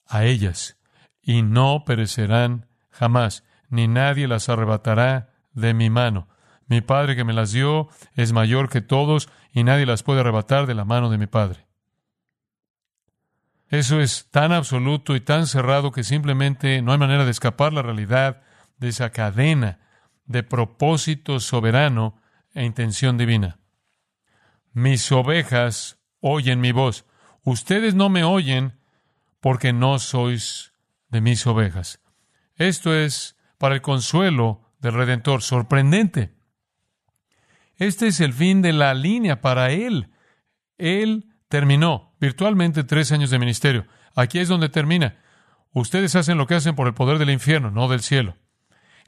a 0.07 0.25
ellas, 0.25 0.79
y 1.21 1.43
no 1.43 1.83
perecerán 1.85 2.69
jamás, 2.91 3.43
ni 3.69 3.89
nadie 3.89 4.29
las 4.29 4.49
arrebatará 4.49 5.35
de 5.53 5.75
mi 5.75 5.91
mano. 5.91 6.29
Mi 6.69 6.81
Padre 6.81 7.17
que 7.17 7.25
me 7.25 7.33
las 7.33 7.53
dio 7.53 7.89
es 8.15 8.33
mayor 8.33 8.69
que 8.69 8.81
todos 8.81 9.29
y 9.51 9.65
nadie 9.65 9.87
las 9.87 10.03
puede 10.03 10.21
arrebatar 10.21 10.67
de 10.67 10.75
la 10.75 10.85
mano 10.85 11.11
de 11.11 11.19
mi 11.19 11.27
Padre. 11.27 11.66
Eso 13.69 14.01
es 14.01 14.29
tan 14.31 14.53
absoluto 14.53 15.17
y 15.17 15.21
tan 15.21 15.47
cerrado 15.47 15.91
que 15.91 16.05
simplemente 16.05 16.81
no 16.83 16.93
hay 16.93 16.99
manera 16.99 17.25
de 17.25 17.31
escapar 17.31 17.73
la 17.73 17.83
realidad 17.83 18.43
de 18.79 18.89
esa 18.89 19.11
cadena 19.11 19.81
de 20.25 20.43
propósito 20.43 21.41
soberano 21.41 22.21
e 22.55 22.65
intención 22.65 23.19
divina. 23.19 23.59
Mis 24.73 25.11
ovejas 25.11 25.99
oyen 26.21 26.61
mi 26.61 26.73
voz. 26.73 27.07
Ustedes 27.43 27.95
no 27.95 28.09
me 28.09 28.25
oyen 28.25 28.79
porque 29.41 29.73
no 29.73 29.99
sois 29.99 30.73
de 31.09 31.21
mis 31.21 31.47
ovejas. 31.47 32.01
Esto 32.57 32.95
es 32.95 33.37
para 33.59 33.75
el 33.75 33.83
consuelo 33.83 34.63
del 34.81 34.95
Redentor 34.95 35.43
sorprendente. 35.43 36.35
Este 37.77 38.09
es 38.09 38.21
el 38.21 38.33
fin 38.33 38.63
de 38.63 38.73
la 38.73 38.95
línea 38.95 39.41
para 39.41 39.71
él. 39.71 40.11
Él 40.79 41.35
terminó 41.49 42.06
virtualmente 42.21 42.85
tres 42.85 43.13
años 43.13 43.31
de 43.31 43.39
ministerio. 43.39 43.87
Aquí 44.15 44.39
es 44.39 44.49
donde 44.49 44.69
termina. 44.69 45.17
Ustedes 45.73 46.17
hacen 46.17 46.39
lo 46.39 46.47
que 46.47 46.55
hacen 46.55 46.75
por 46.75 46.87
el 46.87 46.95
poder 46.95 47.19
del 47.19 47.31
infierno, 47.31 47.71
no 47.71 47.89
del 47.89 48.01
cielo. 48.01 48.37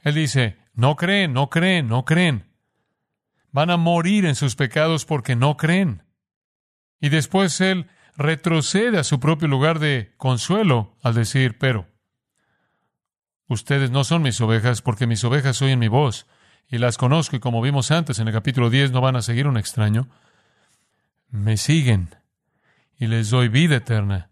Él 0.03 0.15
dice, 0.15 0.57
no 0.73 0.95
creen, 0.95 1.33
no 1.33 1.49
creen, 1.49 1.87
no 1.87 2.05
creen. 2.05 2.45
Van 3.51 3.69
a 3.69 3.77
morir 3.77 4.25
en 4.25 4.35
sus 4.35 4.55
pecados 4.55 5.05
porque 5.05 5.35
no 5.35 5.57
creen. 5.57 6.03
Y 6.99 7.09
después 7.09 7.59
él 7.61 7.87
retrocede 8.15 8.99
a 8.99 9.03
su 9.03 9.19
propio 9.19 9.47
lugar 9.47 9.79
de 9.79 10.13
consuelo 10.17 10.95
al 11.01 11.15
decir, 11.15 11.57
pero 11.57 11.87
ustedes 13.47 13.89
no 13.91 14.03
son 14.03 14.21
mis 14.21 14.39
ovejas 14.41 14.81
porque 14.81 15.07
mis 15.07 15.23
ovejas 15.23 15.61
oyen 15.61 15.79
mi 15.79 15.87
voz 15.87 16.27
y 16.67 16.77
las 16.77 16.97
conozco 16.97 17.35
y 17.35 17.39
como 17.39 17.61
vimos 17.61 17.91
antes 17.91 18.19
en 18.19 18.27
el 18.27 18.33
capítulo 18.33 18.69
10 18.69 18.91
no 18.91 19.01
van 19.01 19.15
a 19.15 19.21
seguir 19.21 19.47
un 19.47 19.57
extraño, 19.57 20.07
me 21.29 21.57
siguen 21.57 22.15
y 22.99 23.07
les 23.07 23.31
doy 23.31 23.47
vida 23.47 23.77
eterna 23.77 24.29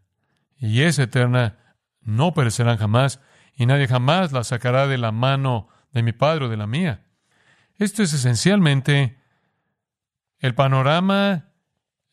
y 0.60 0.82
esa 0.82 1.03
eterna 1.03 1.58
no 2.01 2.34
perecerán 2.34 2.77
jamás 2.77 3.19
y 3.56 3.65
nadie 3.65 3.88
jamás 3.88 4.32
la 4.32 4.43
sacará 4.43 4.88
de 4.88 4.97
la 4.97 5.12
mano 5.12 5.69
de 5.91 6.03
mi 6.03 6.13
Padre 6.13 6.45
o 6.45 6.49
de 6.49 6.58
la 6.58 6.67
mía. 6.67 7.06
Esto 7.77 8.03
es 8.03 8.13
esencialmente 8.13 9.19
el 10.39 10.53
panorama 10.56 11.51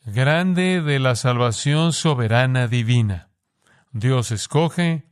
grande 0.05 0.83
de 0.83 0.99
la 0.99 1.17
salvación 1.17 1.93
soberana 1.93 2.69
divina. 2.69 3.31
Dios 3.93 4.31
escoge, 4.31 5.07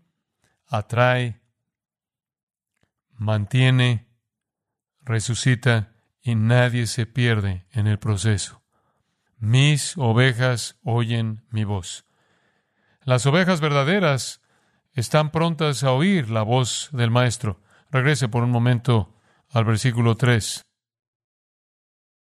atrae, 0.66 1.40
mantiene, 3.12 4.09
resucita 5.00 5.92
y 6.22 6.35
nadie 6.35 6.87
se 6.87 7.07
pierde 7.07 7.66
en 7.72 7.87
el 7.87 7.98
proceso. 7.98 8.62
Mis 9.42 9.98
ovejas 9.98 10.78
oyen 10.85 11.44
mi 11.50 11.64
voz. 11.64 12.07
Las 13.02 13.26
ovejas 13.26 13.61
verdaderas 13.61 14.40
están 14.92 15.33
prontas 15.33 15.83
a 15.83 15.90
oír 15.90 16.31
la 16.31 16.42
voz 16.42 16.90
del 16.92 17.11
Maestro. 17.11 17.61
Regrese 17.90 18.28
por 18.28 18.44
un 18.44 18.52
momento 18.52 19.16
al 19.50 19.64
versículo 19.64 20.14
3. 20.14 20.64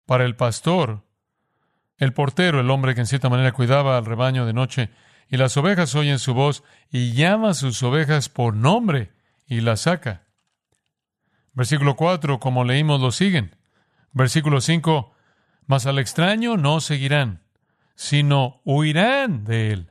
Para 0.04 0.26
el 0.26 0.36
pastor, 0.36 1.06
el 1.96 2.12
portero, 2.12 2.60
el 2.60 2.70
hombre 2.70 2.94
que 2.94 3.00
en 3.00 3.06
cierta 3.06 3.30
manera 3.30 3.52
cuidaba 3.52 3.96
al 3.96 4.04
rebaño 4.04 4.44
de 4.44 4.52
noche, 4.52 4.90
y 5.30 5.38
las 5.38 5.56
ovejas 5.56 5.94
oyen 5.94 6.18
su 6.18 6.34
voz 6.34 6.64
y 6.90 7.14
llama 7.14 7.48
a 7.48 7.54
sus 7.54 7.82
ovejas 7.82 8.28
por 8.28 8.54
nombre 8.54 9.14
y 9.46 9.62
las 9.62 9.80
saca. 9.80 10.26
Versículo 11.54 11.96
4, 11.96 12.40
como 12.40 12.62
leímos, 12.62 13.00
lo 13.00 13.10
siguen. 13.10 13.56
Versículo 14.12 14.60
5, 14.60 15.15
mas 15.66 15.86
al 15.86 15.98
extraño 15.98 16.56
no 16.56 16.80
seguirán, 16.80 17.42
sino 17.94 18.60
huirán 18.64 19.44
de 19.44 19.72
él, 19.72 19.90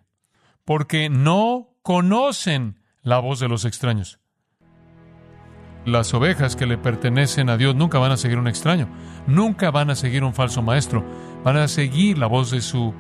porque 0.63 1.09
no 1.09 1.75
conocen 1.81 2.79
la 3.01 3.19
voz 3.19 3.39
de 3.39 3.47
los 3.47 3.65
extraños. 3.65 4.19
Las 5.85 6.15
ovejas 6.15 6.55
que 6.55 6.65
le 6.65 6.79
pertenecen 6.79 7.49
a 7.49 7.57
Dios 7.57 7.75
nunca 7.75 7.99
van 7.99 8.11
a 8.11 8.17
seguir 8.17 8.39
un 8.39 8.47
extraño, 8.47 8.89
nunca 9.27 9.69
van 9.69 9.91
a 9.91 9.95
seguir 9.95 10.23
un 10.23 10.33
falso 10.33 10.63
maestro, 10.63 11.05
van 11.43 11.57
a 11.57 11.67
seguir 11.67 12.17
la 12.17 12.25
voz 12.25 12.49
de 12.49 12.61
su 12.61 12.93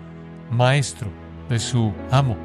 maestro, 0.51 1.09
de 1.49 1.57
su 1.59 1.93
amo. 2.11 2.37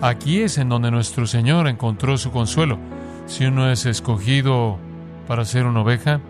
Aquí 0.00 0.40
es 0.40 0.58
en 0.58 0.68
donde 0.68 0.90
nuestro 0.90 1.26
Señor 1.26 1.68
encontró 1.68 2.18
su 2.18 2.32
consuelo. 2.32 2.78
Si 3.26 3.44
uno 3.44 3.70
es 3.70 3.86
escogido 3.86 4.78
para 5.28 5.44
ser 5.44 5.66
una 5.66 5.82
oveja, 5.82 6.20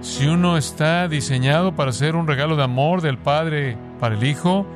si 0.00 0.26
uno 0.26 0.56
está 0.56 1.08
diseñado 1.08 1.74
para 1.74 1.92
ser 1.92 2.16
un 2.16 2.26
regalo 2.26 2.56
de 2.56 2.64
amor 2.64 3.02
del 3.02 3.18
Padre 3.18 3.76
para 3.98 4.14
el 4.14 4.24
Hijo, 4.24 4.66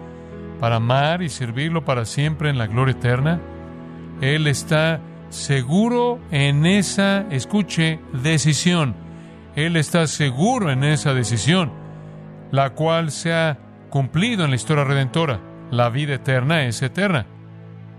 para 0.61 0.77
amar 0.77 1.23
y 1.23 1.29
servirlo 1.29 1.85
para 1.85 2.05
siempre 2.05 2.51
en 2.51 2.59
la 2.59 2.67
gloria 2.67 2.93
eterna, 2.93 3.41
Él 4.21 4.47
está 4.47 5.01
seguro 5.31 6.21
en 6.31 6.67
esa, 6.67 7.27
escuche, 7.31 8.01
decisión. 8.13 8.95
Él 9.57 9.77
está 9.77 10.07
seguro 10.07 10.71
en 10.71 10.85
esa 10.85 11.15
decisión, 11.15 11.73
la 12.51 12.71
cual 12.71 13.11
se 13.11 13.33
ha 13.33 13.59
cumplido 13.89 14.45
en 14.45 14.51
la 14.51 14.57
historia 14.57 14.85
redentora. 14.85 15.41
La 15.71 15.89
vida 15.89 16.15
eterna 16.15 16.65
es 16.67 16.83
eterna. 16.83 17.27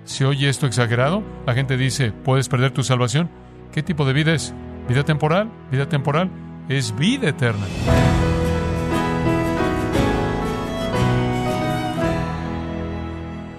¿Se 0.03 0.25
oye 0.25 0.49
esto 0.49 0.67
exagerado? 0.67 1.23
La 1.47 1.55
gente 1.55 1.77
dice, 1.77 2.11
¿puedes 2.11 2.49
perder 2.49 2.71
tu 2.71 2.83
salvación? 2.83 3.31
¿Qué 3.71 3.81
tipo 3.81 4.05
de 4.05 4.13
vida 4.13 4.33
es? 4.33 4.53
¿Vida 4.87 5.03
temporal? 5.03 5.49
¿Vida 5.71 5.89
temporal? 5.89 6.29
Es 6.67 6.95
vida 6.95 7.29
eterna. 7.29 7.67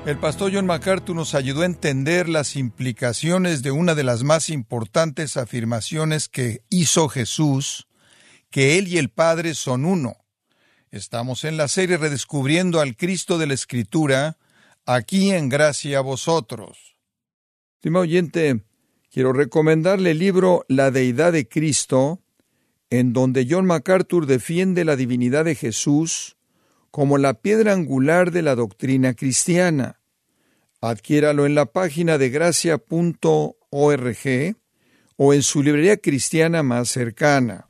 El 0.05 0.19
pastor 0.19 0.53
John 0.53 0.67
MacArthur 0.67 1.15
nos 1.15 1.37
ayudó 1.37 1.63
a 1.63 1.67
entender 1.67 2.29
las 2.29 2.57
implicaciones 2.57 3.63
de 3.63 3.71
una 3.71 3.95
de 3.95 4.03
las 4.03 4.25
más 4.25 4.51
importantes 4.51 5.37
afirmaciones 5.37 6.29
que 6.29 6.63
hizo 6.69 7.09
Jesús, 7.09 7.87
que 8.51 8.77
Él 8.77 8.89
y 8.89 8.99
el 8.99 9.11
Padre 9.11 9.55
son 9.55 9.85
uno. 9.85 10.17
Estamos 10.91 11.45
en 11.45 11.57
la 11.57 11.69
serie 11.69 11.99
Redescubriendo 11.99 12.81
al 12.81 12.97
Cristo 12.97 13.39
de 13.39 13.47
la 13.47 13.55
Escritura, 13.55 14.37
aquí 14.85 15.31
en 15.31 15.49
Gracia 15.49 15.99
a 15.99 16.01
vosotros. 16.01 16.97
Estimado 17.77 18.03
oyente, 18.03 18.65
quiero 19.13 19.33
recomendarle 19.33 20.11
el 20.11 20.19
libro 20.19 20.65
La 20.69 20.91
Deidad 20.91 21.33
de 21.33 21.47
Cristo, 21.47 22.21
en 22.91 23.13
donde 23.13 23.47
John 23.49 23.67
MacArthur 23.67 24.27
defiende 24.27 24.85
la 24.85 24.97
divinidad 24.97 25.45
de 25.45 25.55
Jesús 25.55 26.37
como 26.91 27.19
la 27.19 27.35
piedra 27.35 27.73
angular 27.73 28.31
de 28.31 28.43
la 28.43 28.55
doctrina 28.55 29.15
cristiana. 29.15 30.01
Adquiéralo 30.81 31.47
en 31.47 31.55
la 31.55 31.67
página 31.67 32.17
de 32.19 32.31
gracia.org 32.31 32.87
o 35.17 35.35
en 35.35 35.43
su 35.43 35.63
librería 35.63 35.97
cristiana 35.97 36.63
más 36.63 36.89
cercana. 36.89 37.69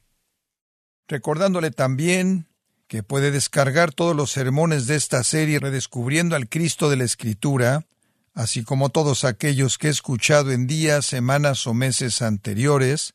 Recordándole 1.09 1.71
también 1.71 2.47
que 2.89 3.03
puede 3.03 3.31
descargar 3.31 3.93
todos 3.93 4.15
los 4.15 4.31
sermones 4.31 4.87
de 4.87 4.97
esta 4.97 5.25
serie 5.25 5.59
redescubriendo 5.59 6.37
al 6.37 6.49
Cristo 6.49 6.89
de 6.89 6.97
la 6.97 7.05
Escritura, 7.05 7.85
así 8.35 8.63
como 8.63 8.91
todos 8.91 9.25
aquellos 9.25 9.79
que 9.79 9.89
he 9.89 9.91
escuchado 9.91 10.53
en 10.53 10.67
días, 10.67 11.07
semanas 11.07 11.67
o 11.67 11.75
meses 11.75 12.23
anteriores, 12.23 13.15